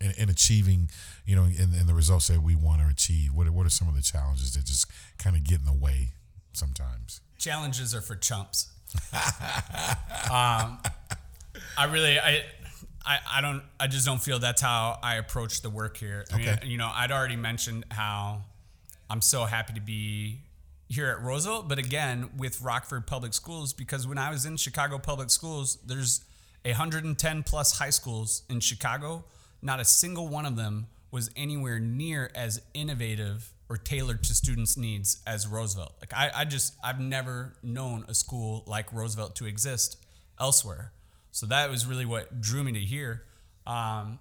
in, 0.00 0.12
in, 0.18 0.28
achieving, 0.28 0.90
you 1.24 1.34
know, 1.34 1.44
in, 1.44 1.74
in, 1.74 1.86
the 1.86 1.94
results 1.94 2.28
that 2.28 2.42
we 2.42 2.54
want 2.54 2.82
to 2.82 2.88
achieve? 2.88 3.32
What 3.32 3.48
what 3.50 3.66
are 3.66 3.70
some 3.70 3.88
of 3.88 3.96
the 3.96 4.02
challenges 4.02 4.54
that 4.54 4.64
just 4.64 4.86
kind 5.18 5.36
of 5.36 5.44
get 5.44 5.60
in 5.60 5.64
the 5.64 5.72
way 5.72 6.12
sometimes? 6.56 7.20
Challenges 7.38 7.94
are 7.94 8.00
for 8.00 8.16
chumps. 8.16 8.68
um, 9.12 10.78
I 11.76 11.84
really, 11.90 12.18
I, 12.18 12.44
I, 13.04 13.18
I 13.34 13.40
don't, 13.40 13.62
I 13.78 13.86
just 13.86 14.06
don't 14.06 14.22
feel 14.22 14.38
that's 14.38 14.62
how 14.62 14.98
I 15.02 15.16
approach 15.16 15.62
the 15.62 15.70
work 15.70 15.96
here. 15.96 16.24
Okay. 16.32 16.50
I 16.50 16.60
mean, 16.60 16.70
you 16.70 16.78
know, 16.78 16.90
I'd 16.92 17.12
already 17.12 17.36
mentioned 17.36 17.84
how 17.90 18.42
I'm 19.08 19.20
so 19.20 19.44
happy 19.44 19.74
to 19.74 19.80
be 19.80 20.40
here 20.88 21.08
at 21.08 21.22
Roosevelt, 21.22 21.68
but 21.68 21.78
again 21.78 22.30
with 22.36 22.60
Rockford 22.62 23.06
Public 23.06 23.34
Schools 23.34 23.72
because 23.72 24.06
when 24.06 24.18
I 24.18 24.30
was 24.30 24.46
in 24.46 24.56
Chicago 24.56 24.98
Public 24.98 25.30
Schools, 25.30 25.78
there's 25.84 26.24
110 26.64 27.42
plus 27.42 27.78
high 27.78 27.90
schools 27.90 28.42
in 28.48 28.60
Chicago. 28.60 29.24
Not 29.62 29.80
a 29.80 29.84
single 29.84 30.28
one 30.28 30.46
of 30.46 30.56
them 30.56 30.86
was 31.10 31.30
anywhere 31.36 31.78
near 31.78 32.30
as 32.34 32.60
innovative 32.74 33.52
or 33.68 33.76
tailored 33.76 34.22
to 34.24 34.34
students' 34.34 34.76
needs 34.76 35.22
as 35.26 35.46
Roosevelt. 35.46 35.94
Like 36.00 36.14
I, 36.14 36.30
I 36.42 36.44
just 36.44 36.74
I've 36.82 37.00
never 37.00 37.54
known 37.62 38.04
a 38.08 38.14
school 38.14 38.64
like 38.66 38.92
Roosevelt 38.92 39.36
to 39.36 39.46
exist 39.46 39.96
elsewhere. 40.40 40.92
So 41.32 41.46
that 41.46 41.70
was 41.70 41.86
really 41.86 42.06
what 42.06 42.40
drew 42.40 42.64
me 42.64 42.72
to 42.72 42.80
here. 42.80 43.24
Um, 43.66 44.20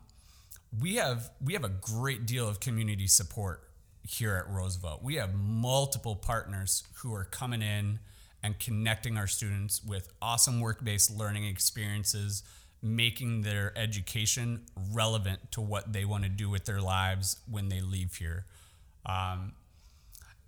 we 0.81 0.95
have 0.95 1.29
we 1.43 1.53
have 1.53 1.63
a 1.63 1.69
great 1.69 2.25
deal 2.25 2.47
of 2.47 2.60
community 2.60 3.08
support 3.08 3.62
here 4.03 4.36
at 4.36 4.53
Roosevelt. 4.53 5.03
We 5.03 5.15
have 5.15 5.34
multiple 5.34 6.15
partners 6.15 6.84
who 6.97 7.13
are 7.13 7.23
coming 7.23 7.62
in 7.62 7.99
and 8.43 8.60
connecting 8.60 9.17
our 9.17 9.27
students 9.27 9.84
with 9.84 10.12
awesome 10.21 10.60
work 10.60 10.84
based 10.84 11.15
learning 11.15 11.45
experiences, 11.45 12.43
making 12.81 13.41
their 13.41 13.73
education 13.75 14.62
relevant 14.91 15.51
to 15.51 15.62
what 15.62 15.93
they 15.93 16.05
want 16.05 16.23
to 16.23 16.29
do 16.29 16.49
with 16.49 16.65
their 16.65 16.81
lives 16.81 17.39
when 17.49 17.69
they 17.69 17.81
leave 17.81 18.15
here. 18.15 18.45
Um, 19.06 19.54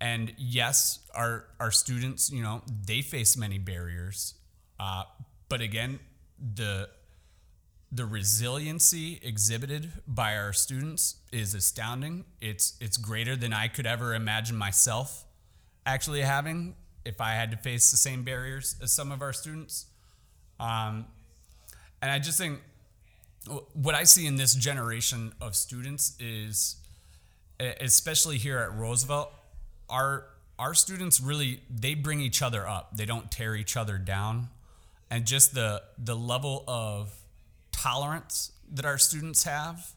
and 0.00 0.32
yes, 0.38 1.00
our, 1.14 1.44
our 1.58 1.70
students, 1.70 2.30
you 2.30 2.42
know, 2.42 2.62
they 2.86 3.02
face 3.02 3.36
many 3.36 3.58
barriers. 3.58 4.34
Uh, 4.78 5.04
but 5.48 5.60
again, 5.60 6.00
the 6.54 6.88
the 7.90 8.04
resiliency 8.04 9.18
exhibited 9.22 9.90
by 10.06 10.36
our 10.36 10.52
students 10.52 11.16
is 11.32 11.54
astounding. 11.54 12.24
It's 12.40 12.76
it's 12.80 12.98
greater 12.98 13.34
than 13.34 13.52
I 13.52 13.68
could 13.68 13.86
ever 13.86 14.14
imagine 14.14 14.56
myself 14.56 15.24
actually 15.86 16.20
having 16.20 16.74
if 17.04 17.20
I 17.20 17.32
had 17.32 17.50
to 17.52 17.56
face 17.56 17.90
the 17.90 17.96
same 17.96 18.22
barriers 18.22 18.76
as 18.82 18.92
some 18.92 19.10
of 19.10 19.22
our 19.22 19.32
students. 19.32 19.86
Um, 20.60 21.06
and 22.02 22.10
I 22.10 22.18
just 22.18 22.36
think 22.36 22.60
what 23.72 23.94
I 23.94 24.04
see 24.04 24.26
in 24.26 24.36
this 24.36 24.54
generation 24.54 25.32
of 25.40 25.56
students 25.56 26.14
is 26.20 26.76
especially 27.60 28.38
here 28.38 28.58
at 28.58 28.74
Roosevelt, 28.74 29.32
our 29.88 30.26
our 30.58 30.74
students 30.74 31.20
really 31.20 31.60
they 31.70 31.94
bring 31.94 32.20
each 32.20 32.42
other 32.42 32.66
up. 32.66 32.96
They 32.96 33.04
don't 33.04 33.30
tear 33.30 33.54
each 33.54 33.76
other 33.76 33.98
down, 33.98 34.48
and 35.10 35.24
just 35.24 35.54
the 35.54 35.82
the 35.96 36.16
level 36.16 36.64
of 36.66 37.14
tolerance 37.72 38.52
that 38.72 38.84
our 38.84 38.98
students 38.98 39.44
have 39.44 39.92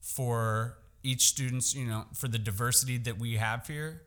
for 0.00 0.78
each 1.02 1.26
student's 1.28 1.74
you 1.74 1.86
know 1.86 2.06
for 2.14 2.28
the 2.28 2.38
diversity 2.38 2.98
that 2.98 3.18
we 3.18 3.34
have 3.34 3.66
here 3.66 4.02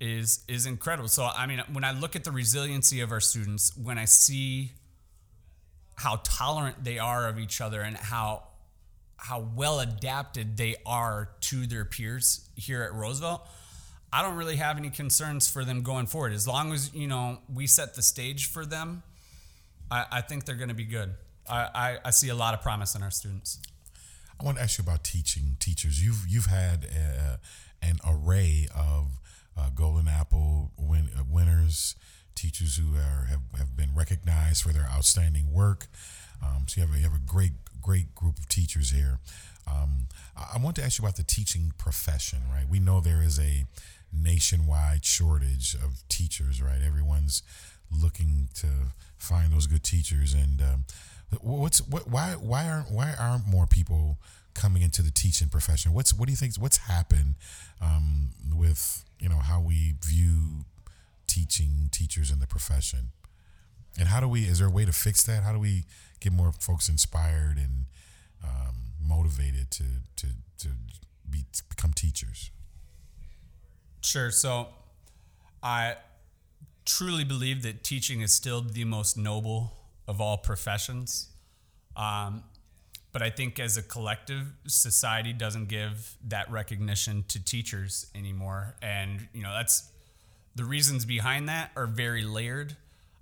is 0.00 0.44
is 0.48 0.66
incredible. 0.66 1.08
So 1.08 1.24
I 1.24 1.46
mean, 1.46 1.62
when 1.72 1.84
I 1.84 1.92
look 1.92 2.16
at 2.16 2.24
the 2.24 2.32
resiliency 2.32 3.00
of 3.00 3.12
our 3.12 3.20
students, 3.20 3.76
when 3.76 3.98
I 3.98 4.04
see 4.04 4.72
how 5.96 6.20
tolerant 6.24 6.82
they 6.84 6.98
are 6.98 7.28
of 7.28 7.38
each 7.38 7.60
other 7.60 7.80
and 7.80 7.96
how 7.96 8.42
how 9.16 9.40
well 9.54 9.80
adapted 9.80 10.56
they 10.56 10.76
are 10.84 11.30
to 11.40 11.66
their 11.66 11.84
peers 11.84 12.48
here 12.56 12.82
at 12.82 12.92
Roosevelt, 12.92 13.46
I 14.12 14.22
don't 14.22 14.36
really 14.36 14.56
have 14.56 14.76
any 14.76 14.90
concerns 14.90 15.50
for 15.50 15.64
them 15.64 15.82
going 15.82 16.06
forward. 16.06 16.32
As 16.32 16.46
long 16.46 16.72
as 16.72 16.94
you 16.94 17.06
know 17.06 17.38
we 17.52 17.66
set 17.66 17.94
the 17.94 18.02
stage 18.02 18.46
for 18.46 18.64
them, 18.64 19.02
I, 19.90 20.04
I 20.12 20.20
think 20.20 20.44
they're 20.44 20.54
going 20.54 20.68
to 20.68 20.74
be 20.74 20.84
good. 20.84 21.14
I, 21.48 21.68
I, 21.74 21.98
I 22.06 22.10
see 22.10 22.28
a 22.28 22.34
lot 22.34 22.54
of 22.54 22.62
promise 22.62 22.94
in 22.94 23.02
our 23.02 23.10
students. 23.10 23.58
I 24.40 24.44
want 24.44 24.58
to 24.58 24.62
ask 24.62 24.78
you 24.78 24.82
about 24.82 25.04
teaching 25.04 25.56
teachers. 25.58 26.04
You've 26.04 26.24
you've 26.28 26.46
had 26.46 26.86
uh, 26.86 27.36
an 27.82 27.98
array 28.06 28.68
of 28.74 29.20
uh, 29.56 29.70
Golden 29.74 30.08
Apple 30.08 30.72
win, 30.76 31.10
uh, 31.16 31.22
winners, 31.28 31.96
teachers 32.34 32.76
who 32.76 32.96
are, 32.96 33.26
have, 33.26 33.40
have 33.56 33.76
been 33.76 33.94
recognized 33.94 34.62
for 34.62 34.72
their 34.72 34.88
outstanding 34.90 35.52
work. 35.52 35.86
Um, 36.42 36.66
so 36.66 36.80
you 36.80 36.86
have 36.86 36.96
a, 36.96 36.98
you 36.98 37.04
have 37.04 37.14
a 37.14 37.26
great 37.26 37.52
great 37.84 38.14
group 38.14 38.38
of 38.38 38.48
teachers 38.48 38.90
here. 38.90 39.18
Um, 39.70 40.08
I, 40.36 40.58
want 40.58 40.76
to 40.76 40.82
ask 40.82 40.98
you 40.98 41.04
about 41.04 41.16
the 41.16 41.22
teaching 41.22 41.72
profession. 41.78 42.40
Right, 42.50 42.68
we 42.68 42.80
know 42.80 43.00
there 43.00 43.22
is 43.22 43.38
a 43.38 43.66
nationwide 44.12 45.04
shortage 45.04 45.74
of 45.74 46.02
teachers. 46.08 46.60
Right, 46.60 46.80
everyone's 46.84 47.42
looking 47.90 48.48
to 48.56 48.68
find 49.18 49.52
those 49.52 49.66
good 49.66 49.84
teachers 49.84 50.34
and. 50.34 50.60
Um, 50.60 50.84
What's 51.42 51.78
what? 51.88 52.08
Why 52.08 52.32
why 52.38 52.68
aren't 52.68 52.90
why 52.90 53.14
aren't 53.18 53.46
more 53.46 53.66
people 53.66 54.18
coming 54.54 54.82
into 54.82 55.02
the 55.02 55.10
teaching 55.10 55.48
profession? 55.48 55.92
What's 55.92 56.14
what 56.14 56.26
do 56.26 56.32
you 56.32 56.36
think? 56.36 56.54
What's 56.56 56.78
happened 56.78 57.34
um, 57.80 58.30
with 58.54 59.04
you 59.18 59.28
know 59.28 59.38
how 59.38 59.60
we 59.60 59.94
view 60.04 60.64
teaching 61.26 61.88
teachers 61.90 62.30
in 62.30 62.38
the 62.38 62.46
profession, 62.46 63.10
and 63.98 64.08
how 64.08 64.20
do 64.20 64.28
we? 64.28 64.44
Is 64.44 64.58
there 64.58 64.68
a 64.68 64.70
way 64.70 64.84
to 64.84 64.92
fix 64.92 65.24
that? 65.24 65.42
How 65.42 65.52
do 65.52 65.58
we 65.58 65.84
get 66.24 66.32
more 66.32 66.52
folks 66.52 66.88
inspired 66.88 67.56
and 67.56 67.86
um, 68.42 68.74
motivated 69.00 69.70
to 69.72 69.84
to 70.16 70.26
to 70.58 70.68
be 71.28 71.44
to 71.52 71.62
become 71.68 71.92
teachers? 71.92 72.50
Sure. 74.02 74.30
So, 74.30 74.68
I 75.62 75.96
truly 76.84 77.24
believe 77.24 77.62
that 77.62 77.82
teaching 77.84 78.20
is 78.20 78.32
still 78.32 78.60
the 78.60 78.84
most 78.84 79.16
noble 79.16 79.72
of 80.06 80.20
all 80.20 80.36
professions. 80.36 81.28
Um, 81.96 82.44
but 83.12 83.22
I 83.22 83.30
think 83.30 83.60
as 83.60 83.76
a 83.76 83.82
collective, 83.82 84.52
society 84.66 85.32
doesn't 85.32 85.68
give 85.68 86.16
that 86.26 86.50
recognition 86.50 87.24
to 87.28 87.42
teachers 87.42 88.06
anymore. 88.14 88.74
And, 88.82 89.28
you 89.32 89.42
know, 89.42 89.52
that's 89.52 89.88
the 90.56 90.64
reasons 90.64 91.04
behind 91.04 91.48
that 91.48 91.70
are 91.76 91.86
very 91.86 92.24
layered. 92.24 92.76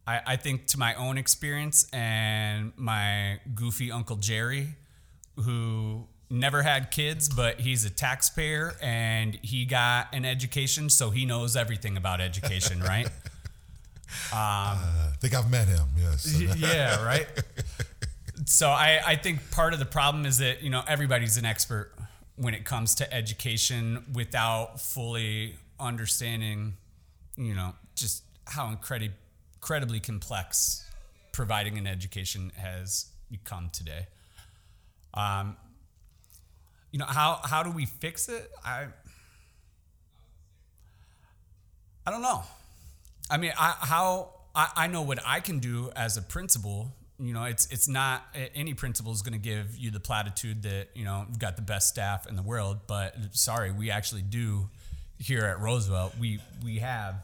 I, 0.06 0.20
I 0.26 0.36
think 0.36 0.66
to 0.68 0.78
my 0.78 0.94
own 0.94 1.18
experience 1.18 1.86
and 1.92 2.72
my 2.76 3.40
goofy 3.54 3.92
Uncle 3.92 4.16
Jerry, 4.16 4.68
who 5.36 6.06
never 6.28 6.62
had 6.62 6.90
kids, 6.90 7.28
but 7.28 7.60
he's 7.60 7.84
a 7.84 7.90
taxpayer 7.90 8.74
and 8.82 9.38
he 9.42 9.64
got 9.64 10.08
an 10.12 10.24
education, 10.24 10.90
so 10.90 11.10
he 11.10 11.24
knows 11.24 11.56
everything 11.56 11.96
about 11.96 12.20
education, 12.20 12.80
right? 12.82 13.06
Um, 13.06 14.38
uh, 14.38 15.10
I 15.10 15.12
think 15.20 15.34
I've 15.34 15.50
met 15.50 15.68
him. 15.68 15.86
Yes. 15.96 16.40
yeah. 16.56 17.04
Right. 17.04 17.26
so 18.46 18.68
I, 18.68 19.00
I 19.06 19.16
think 19.16 19.50
part 19.50 19.72
of 19.72 19.78
the 19.78 19.86
problem 19.86 20.26
is 20.26 20.38
that 20.38 20.62
you 20.62 20.70
know 20.70 20.82
everybody's 20.86 21.36
an 21.36 21.44
expert 21.44 21.92
when 22.36 22.54
it 22.54 22.64
comes 22.64 22.94
to 22.96 23.14
education 23.14 24.04
without 24.12 24.80
fully 24.80 25.56
understanding, 25.78 26.74
you 27.36 27.54
know, 27.54 27.74
just 27.94 28.24
how 28.46 28.68
incredibly 28.68 29.14
incredibly 29.62 30.00
complex 30.00 30.84
providing 31.30 31.78
an 31.78 31.86
education 31.86 32.50
has 32.56 33.06
become 33.30 33.70
today. 33.72 34.06
Um, 35.14 35.56
you 36.90 36.98
know 36.98 37.06
how 37.06 37.40
how 37.44 37.62
do 37.62 37.70
we 37.70 37.86
fix 37.86 38.28
it? 38.28 38.50
I 38.64 38.86
I 42.04 42.10
don't 42.10 42.22
know. 42.22 42.42
I 43.30 43.36
mean, 43.36 43.52
I, 43.56 43.76
how 43.78 44.34
I, 44.54 44.68
I 44.76 44.86
know 44.88 45.02
what 45.02 45.20
I 45.24 45.38
can 45.38 45.60
do 45.60 45.92
as 45.94 46.16
a 46.16 46.22
principal. 46.22 46.90
You 47.20 47.32
know, 47.32 47.44
it's 47.44 47.66
it's 47.70 47.86
not 47.86 48.24
any 48.34 48.74
principal 48.74 49.12
is 49.12 49.22
going 49.22 49.34
to 49.34 49.38
give 49.38 49.76
you 49.76 49.92
the 49.92 50.00
platitude 50.00 50.64
that 50.64 50.88
you 50.94 51.04
know 51.04 51.24
we've 51.28 51.38
got 51.38 51.54
the 51.54 51.62
best 51.62 51.88
staff 51.88 52.26
in 52.26 52.34
the 52.34 52.42
world. 52.42 52.80
But 52.88 53.14
sorry, 53.30 53.70
we 53.70 53.92
actually 53.92 54.22
do 54.22 54.68
here 55.18 55.44
at 55.44 55.60
Roosevelt. 55.60 56.14
We 56.18 56.40
we 56.64 56.80
have 56.80 57.22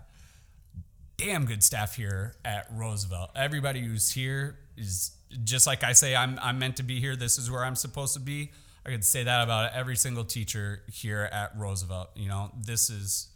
damn 1.19 1.45
good 1.45 1.63
staff 1.63 1.97
here 1.97 2.37
at 2.45 2.67
Roosevelt. 2.73 3.31
Everybody 3.37 3.81
who's 3.81 4.11
here 4.11 4.57
is 4.77 5.11
just 5.45 5.67
like 5.67 5.85
I 5.85 5.93
say. 5.93 6.17
I'm 6.17 6.39
I'm 6.41 6.59
meant 6.59 6.77
to 6.77 6.83
be 6.83 7.01
here. 7.01 7.17
This 7.17 7.37
is 7.37 7.51
where 7.51 7.65
I'm 7.65 7.77
supposed 7.77 8.15
to 8.15 8.21
be. 8.21 8.53
I 8.87 8.91
could 8.91 9.05
say 9.05 9.25
that 9.25 9.43
about 9.43 9.73
every 9.75 9.97
single 9.97 10.25
teacher 10.25 10.83
here 10.91 11.29
at 11.31 11.53
Roosevelt. 11.59 12.11
You 12.15 12.29
know, 12.29 12.53
this 12.65 12.89
is 12.89 13.29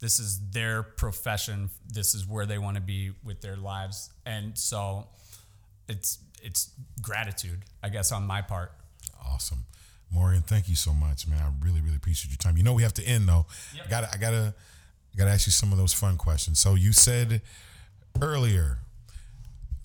this 0.00 0.18
is 0.20 0.38
their 0.50 0.82
profession 0.82 1.70
this 1.90 2.14
is 2.14 2.28
where 2.28 2.44
they 2.44 2.58
want 2.58 2.74
to 2.74 2.82
be 2.82 3.12
with 3.24 3.40
their 3.40 3.56
lives 3.56 4.10
and 4.26 4.56
so 4.58 5.06
it's 5.88 6.18
it's 6.42 6.70
gratitude 7.00 7.60
i 7.82 7.88
guess 7.88 8.12
on 8.12 8.26
my 8.26 8.42
part 8.42 8.72
awesome 9.26 9.64
morgan 10.12 10.42
thank 10.42 10.68
you 10.68 10.76
so 10.76 10.92
much 10.92 11.26
man 11.26 11.40
i 11.40 11.64
really 11.64 11.80
really 11.80 11.96
appreciate 11.96 12.30
your 12.30 12.36
time 12.36 12.56
you 12.58 12.62
know 12.62 12.74
we 12.74 12.82
have 12.82 12.92
to 12.92 13.02
end 13.04 13.26
though 13.26 13.46
yep. 13.74 13.86
i 13.86 13.88
gotta 13.88 14.10
i 14.12 14.16
gotta 14.18 14.54
I 15.14 15.18
gotta 15.18 15.30
ask 15.30 15.46
you 15.46 15.52
some 15.52 15.72
of 15.72 15.78
those 15.78 15.92
fun 15.92 16.16
questions 16.16 16.58
so 16.58 16.74
you 16.74 16.92
said 16.92 17.40
earlier 18.20 18.78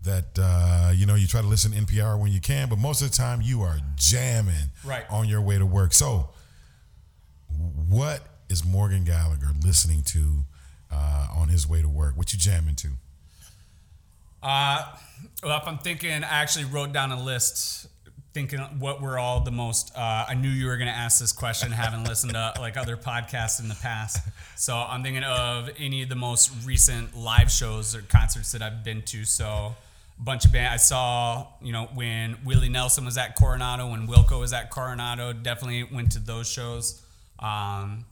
that 0.03 0.39
uh, 0.39 0.91
you 0.95 1.05
know 1.05 1.15
you 1.15 1.27
try 1.27 1.41
to 1.41 1.47
listen 1.47 1.71
to 1.71 1.77
npr 1.77 2.19
when 2.19 2.31
you 2.31 2.39
can 2.39 2.69
but 2.69 2.77
most 2.77 3.01
of 3.01 3.11
the 3.11 3.15
time 3.15 3.41
you 3.41 3.61
are 3.61 3.77
jamming 3.95 4.71
right. 4.85 5.03
on 5.09 5.27
your 5.27 5.41
way 5.41 5.57
to 5.57 5.65
work 5.65 5.93
so 5.93 6.29
what 7.87 8.21
is 8.49 8.65
Morgan 8.65 9.03
Gallagher 9.03 9.49
listening 9.63 10.01
to 10.03 10.45
uh, 10.91 11.27
on 11.35 11.49
his 11.49 11.67
way 11.67 11.81
to 11.81 11.89
work? 11.89 12.17
What 12.17 12.33
you 12.33 12.39
jamming 12.39 12.75
to? 12.75 12.89
Uh, 14.41 14.83
well, 15.43 15.57
if 15.57 15.67
I'm 15.67 15.77
thinking, 15.77 16.23
I 16.23 16.41
actually 16.41 16.65
wrote 16.65 16.93
down 16.93 17.11
a 17.11 17.21
list 17.21 17.87
thinking 18.33 18.59
what 18.79 19.01
were 19.01 19.17
all 19.17 19.41
the 19.41 19.51
most 19.51 19.91
uh, 19.95 20.25
i 20.27 20.33
knew 20.33 20.49
you 20.49 20.67
were 20.67 20.77
going 20.77 20.87
to 20.87 20.93
ask 20.93 21.19
this 21.19 21.31
question 21.31 21.71
having 21.71 22.03
listened 22.03 22.33
to 22.33 22.53
like 22.59 22.77
other 22.77 22.95
podcasts 22.95 23.59
in 23.59 23.67
the 23.67 23.75
past. 23.75 24.19
So 24.55 24.75
i'm 24.75 25.03
thinking 25.03 25.23
of 25.23 25.69
any 25.77 26.03
of 26.03 26.09
the 26.09 26.15
most 26.15 26.51
recent 26.65 27.15
live 27.15 27.51
shows 27.51 27.95
or 27.95 28.01
concerts 28.01 28.51
that 28.51 28.61
i've 28.61 28.83
been 28.83 29.01
to. 29.03 29.25
So 29.25 29.45
a 30.19 30.21
bunch 30.21 30.45
of 30.45 30.51
band 30.51 30.73
i 30.73 30.77
saw 30.77 31.47
you 31.61 31.71
know 31.71 31.89
when 31.93 32.37
willie 32.45 32.69
nelson 32.69 33.05
was 33.05 33.17
at 33.17 33.35
coronado 33.35 33.89
when 33.89 34.07
wilco 34.07 34.39
was 34.39 34.51
at 34.53 34.69
coronado 34.69 35.33
definitely 35.33 35.83
went 35.83 36.11
to 36.13 36.19
those 36.19 36.49
shows. 36.49 37.01
Um, 37.39 38.05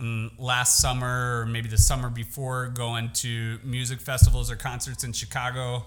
Mm, 0.00 0.32
last 0.40 0.80
summer 0.80 1.40
or 1.40 1.46
maybe 1.46 1.68
the 1.68 1.78
summer 1.78 2.10
before 2.10 2.66
going 2.74 3.10
to 3.12 3.58
music 3.62 4.00
festivals 4.00 4.50
or 4.50 4.56
concerts 4.56 5.04
in 5.04 5.12
Chicago. 5.12 5.86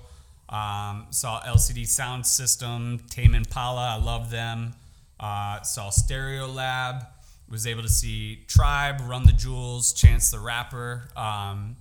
Um, 0.50 1.08
saw 1.10 1.41
LCD 1.41 1.88
Sound 1.88 2.26
System, 2.26 3.00
Tame 3.10 3.36
Impala. 3.36 3.98
I 4.00 4.04
love 4.04 4.30
them. 4.32 4.74
Uh, 5.20 5.62
saw 5.62 5.89
Stereolab. 5.89 7.08
Was 7.50 7.66
able 7.66 7.82
to 7.84 7.89
see 7.89 8.43
Tribe, 8.48 9.00
Run 9.06 9.26
the 9.26 9.32
Jewels, 9.32 9.93
Chance 9.93 10.32
the 10.32 10.39
Rapper. 10.39 11.08
Um, 11.16 11.78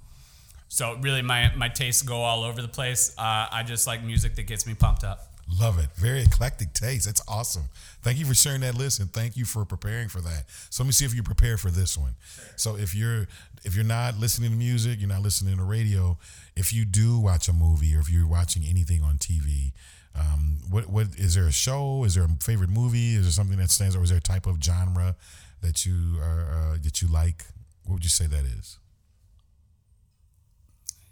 so 0.69 0.97
really, 1.01 1.23
my 1.23 1.53
my 1.57 1.69
tastes 1.69 2.03
go 2.03 2.23
all 2.23 2.45
over 2.45 2.62
the 2.62 2.69
place. 2.69 3.12
Uh, 3.19 3.49
I 3.51 3.64
just 3.67 3.85
like 3.85 4.05
music 4.05 4.37
that 4.37 4.45
gets 4.47 4.64
me 4.64 4.75
pumped 4.75 5.03
up. 5.03 5.27
Love 5.61 5.79
it. 5.79 5.89
Very 5.97 6.23
eclectic 6.23 6.73
taste. 6.73 7.07
That's 7.07 7.23
awesome. 7.27 7.64
Thank 8.07 8.21
you 8.21 8.25
for 8.25 8.35
sharing 8.35 8.61
that 8.61 8.77
list 8.77 9.01
and 9.01 9.13
thank 9.13 9.37
you 9.37 9.45
for 9.45 9.65
preparing 9.65 10.07
for 10.07 10.21
that. 10.21 10.45
So 10.71 10.85
let 10.85 10.87
me 10.87 10.93
see 10.93 11.05
if 11.05 11.13
you 11.13 11.25
prepare 11.25 11.57
for 11.57 11.73
this 11.73 11.99
one. 11.99 12.15
So 12.55 12.77
if 12.77 12.95
you're 12.95 13.27
if 13.65 13.75
you're 13.75 13.85
not 13.85 14.17
listening 14.17 14.53
to 14.53 14.57
music, 14.57 15.01
you're 15.01 15.09
not 15.09 15.23
listening 15.23 15.57
to 15.57 15.65
radio, 15.65 16.17
if 16.55 16.73
you 16.73 16.85
do 16.85 17.19
watch 17.19 17.49
a 17.49 17.53
movie 17.53 17.97
or 17.97 17.99
if 17.99 18.09
you're 18.09 18.29
watching 18.29 18.63
anything 18.65 19.03
on 19.03 19.19
TV, 19.19 19.73
um, 20.15 20.59
what 20.71 20.89
what 20.89 21.09
is 21.17 21.35
there 21.35 21.49
a 21.49 21.53
show? 21.53 22.05
Is 22.05 22.15
there 22.15 22.23
a 22.23 22.29
favorite 22.41 22.71
movie? 22.71 23.17
Is 23.17 23.23
there 23.23 23.33
something 23.33 23.59
that 23.59 23.73
stands, 23.73 23.97
or 23.97 24.05
is 24.05 24.11
there 24.11 24.19
a 24.19 24.23
type 24.23 24.47
of 24.47 24.63
genre 24.63 25.17
that 25.61 25.85
you 25.85 26.21
are 26.23 26.75
uh, 26.75 26.79
that 26.85 27.03
you 27.03 27.09
like? 27.09 27.45
What 27.87 27.95
would 27.95 28.05
you 28.05 28.09
say 28.09 28.29
that 28.29 28.45
is? 28.45 28.79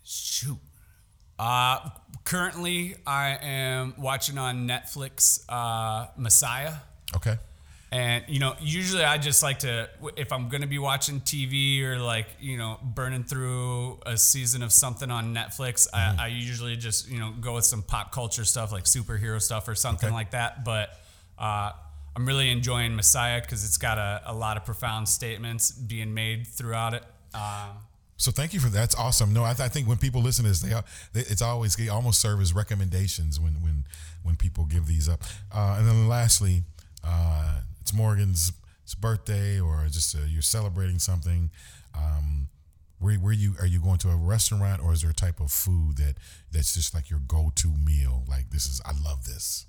Shoot, 0.05 0.59
uh, 1.39 1.91
currently, 2.25 2.97
I 3.07 3.39
am 3.43 3.95
watching 3.99 4.39
on 4.39 4.69
Netflix 4.69 5.45
uh, 5.49 6.09
Messiah. 6.17 6.75
Okay. 7.17 7.39
And 7.93 8.25
you 8.27 8.41
know, 8.41 8.57
usually 8.61 9.05
I 9.05 9.19
just 9.19 9.41
like 9.41 9.61
to 9.61 9.89
if 10.17 10.33
I'm 10.33 10.49
gonna 10.49 10.67
be 10.67 10.81
watching 10.81 11.21
TV 11.21 11.81
or 11.83 11.97
like 11.97 12.27
you 12.41 12.57
know 12.57 12.81
burning 12.83 13.23
through 13.23 14.01
a 14.05 14.17
season 14.17 14.65
of 14.65 14.73
something 14.73 15.13
on 15.13 15.33
Netflix, 15.33 15.89
mm-hmm. 15.89 16.19
I, 16.19 16.25
I, 16.25 16.27
usually 16.27 16.75
just 16.75 17.09
you 17.09 17.21
know 17.21 17.33
go 17.41 17.55
with 17.55 17.65
some 17.65 17.83
pop 17.83 18.11
culture 18.11 18.45
stuff 18.45 18.73
like 18.73 18.85
superhero 18.85 19.41
stuff 19.41 19.69
or 19.69 19.77
something 19.77 20.09
okay. 20.09 20.15
like 20.15 20.33
that. 20.33 20.65
But 20.65 20.91
uh, 21.39 21.71
I'm 22.17 22.27
really 22.27 22.51
enjoying 22.51 22.97
Messiah 22.97 23.41
because 23.41 23.65
it's 23.65 23.79
got 23.79 23.99
a, 23.99 24.23
a, 24.27 24.35
lot 24.35 24.57
of 24.57 24.65
profound 24.65 25.09
statements 25.09 25.71
being 25.71 26.15
made 26.15 26.49
throughout 26.49 26.95
it. 26.95 27.05
Um, 27.33 27.79
so 28.25 28.31
thank 28.31 28.55
you 28.55 28.61
for 28.61 28.71
that. 28.71 28.79
That's 28.79 28.95
awesome. 28.95 29.35
No, 29.35 29.45
I, 29.45 29.53
th- 29.53 29.61
I 29.61 29.69
think 29.69 29.87
when 29.87 29.99
people 29.99 30.23
listen 30.23 30.45
to 30.45 30.51
this, 30.51 30.61
they, 30.63 30.73
are, 30.73 30.83
they 31.13 31.21
it's 31.21 31.43
always 31.43 31.77
they 31.77 31.91
almost 31.91 32.23
serve 32.23 32.41
as 32.41 32.55
recommendations 32.55 33.39
when 33.39 33.53
when 33.63 33.85
when 34.23 34.35
people 34.35 34.65
give 34.65 34.87
these 34.87 35.11
up. 35.11 35.23
Uh, 35.55 35.77
and 35.79 35.87
then 35.87 36.09
lastly, 36.09 36.63
uh, 37.07 37.61
it's 37.83 37.93
Morgan's 37.93 38.51
birthday 38.99 39.61
or 39.61 39.87
just 39.91 40.17
uh, 40.17 40.21
you're 40.27 40.41
celebrating 40.41 40.99
something. 40.99 41.51
Um, 41.95 42.49
where, 42.99 43.17
where 43.17 43.35
you 43.35 43.57
are 43.61 43.67
you 43.67 43.81
going 43.81 43.99
to 43.99 44.09
a 44.09 44.17
restaurant 44.17 44.83
or 44.83 44.95
is 44.95 45.03
there 45.03 45.11
a 45.11 45.15
type 45.15 45.39
of 45.39 45.51
food 45.51 45.99
that 45.99 46.15
that's 46.51 46.73
just 46.73 46.95
like 46.95 47.11
your 47.11 47.21
go-to 47.29 47.69
meal? 47.69 48.25
Like 48.27 48.49
this 48.49 48.65
is 48.65 48.81
I 48.87 48.93
love 49.05 49.27
this. 49.27 49.67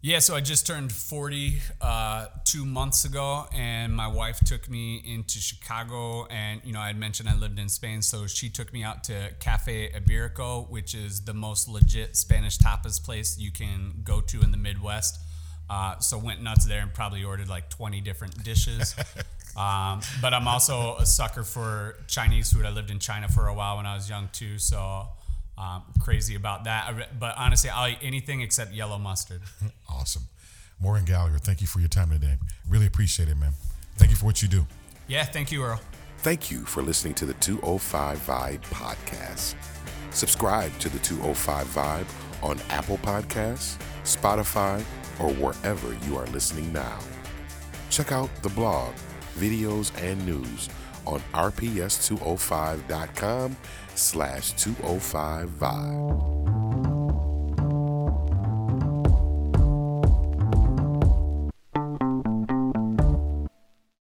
Yeah, 0.00 0.20
so 0.20 0.36
I 0.36 0.40
just 0.40 0.64
turned 0.64 0.92
40 0.92 1.60
uh, 1.80 2.26
two 2.44 2.64
months 2.64 3.04
ago, 3.04 3.46
and 3.52 3.92
my 3.92 4.06
wife 4.06 4.38
took 4.46 4.70
me 4.70 5.02
into 5.04 5.40
Chicago. 5.40 6.24
And, 6.26 6.60
you 6.64 6.72
know, 6.72 6.78
I 6.78 6.86
had 6.86 6.96
mentioned 6.96 7.28
I 7.28 7.34
lived 7.34 7.58
in 7.58 7.68
Spain, 7.68 8.00
so 8.02 8.28
she 8.28 8.48
took 8.48 8.72
me 8.72 8.84
out 8.84 9.02
to 9.04 9.30
Cafe 9.40 9.90
Iberico, 9.90 10.70
which 10.70 10.94
is 10.94 11.22
the 11.22 11.34
most 11.34 11.66
legit 11.68 12.16
Spanish 12.16 12.58
tapas 12.58 13.04
place 13.04 13.40
you 13.40 13.50
can 13.50 13.94
go 14.04 14.20
to 14.20 14.40
in 14.40 14.52
the 14.52 14.56
Midwest. 14.56 15.18
Uh, 15.68 15.98
so 15.98 16.16
went 16.16 16.40
nuts 16.42 16.64
there 16.64 16.80
and 16.80 16.94
probably 16.94 17.24
ordered 17.24 17.48
like 17.48 17.68
20 17.68 18.00
different 18.00 18.44
dishes. 18.44 18.94
um, 19.56 20.00
but 20.22 20.32
I'm 20.32 20.46
also 20.46 20.94
a 20.98 21.06
sucker 21.06 21.42
for 21.42 21.96
Chinese 22.06 22.52
food. 22.52 22.64
I 22.64 22.70
lived 22.70 22.92
in 22.92 23.00
China 23.00 23.26
for 23.26 23.48
a 23.48 23.54
while 23.54 23.78
when 23.78 23.86
I 23.86 23.96
was 23.96 24.08
young 24.08 24.28
too, 24.32 24.58
so 24.58 25.08
um, 25.58 25.82
crazy 26.00 26.34
about 26.34 26.64
that. 26.64 27.18
But 27.18 27.36
honestly, 27.36 27.70
I'll 27.70 27.88
eat 27.88 27.98
anything 28.00 28.40
except 28.40 28.72
yellow 28.72 28.98
mustard. 28.98 29.42
awesome. 29.88 30.22
Morgan 30.80 31.04
Gallagher, 31.04 31.38
thank 31.38 31.60
you 31.60 31.66
for 31.66 31.80
your 31.80 31.88
time 31.88 32.10
today. 32.10 32.36
Really 32.68 32.86
appreciate 32.86 33.28
it, 33.28 33.36
man. 33.36 33.52
Thank 33.96 34.12
you 34.12 34.16
for 34.16 34.26
what 34.26 34.42
you 34.42 34.48
do. 34.48 34.64
Yeah, 35.08 35.24
thank 35.24 35.50
you, 35.50 35.64
Earl. 35.64 35.80
Thank 36.18 36.50
you 36.50 36.64
for 36.64 36.82
listening 36.82 37.14
to 37.14 37.26
the 37.26 37.34
205 37.34 38.18
Vibe 38.18 38.60
podcast. 38.70 39.54
Subscribe 40.10 40.76
to 40.78 40.88
the 40.88 40.98
205 41.00 41.66
Vibe 41.66 42.06
on 42.42 42.58
Apple 42.70 42.96
Podcasts, 42.98 43.76
Spotify, 44.04 44.80
or 45.18 45.32
wherever 45.34 45.94
you 46.06 46.16
are 46.16 46.26
listening 46.26 46.72
now. 46.72 47.00
Check 47.90 48.12
out 48.12 48.30
the 48.42 48.50
blog, 48.50 48.94
videos, 49.36 49.90
and 50.00 50.24
news 50.24 50.68
on 51.06 51.20
rps205.com 51.34 53.56
slash 53.98 54.54
205vibe. 54.54 56.67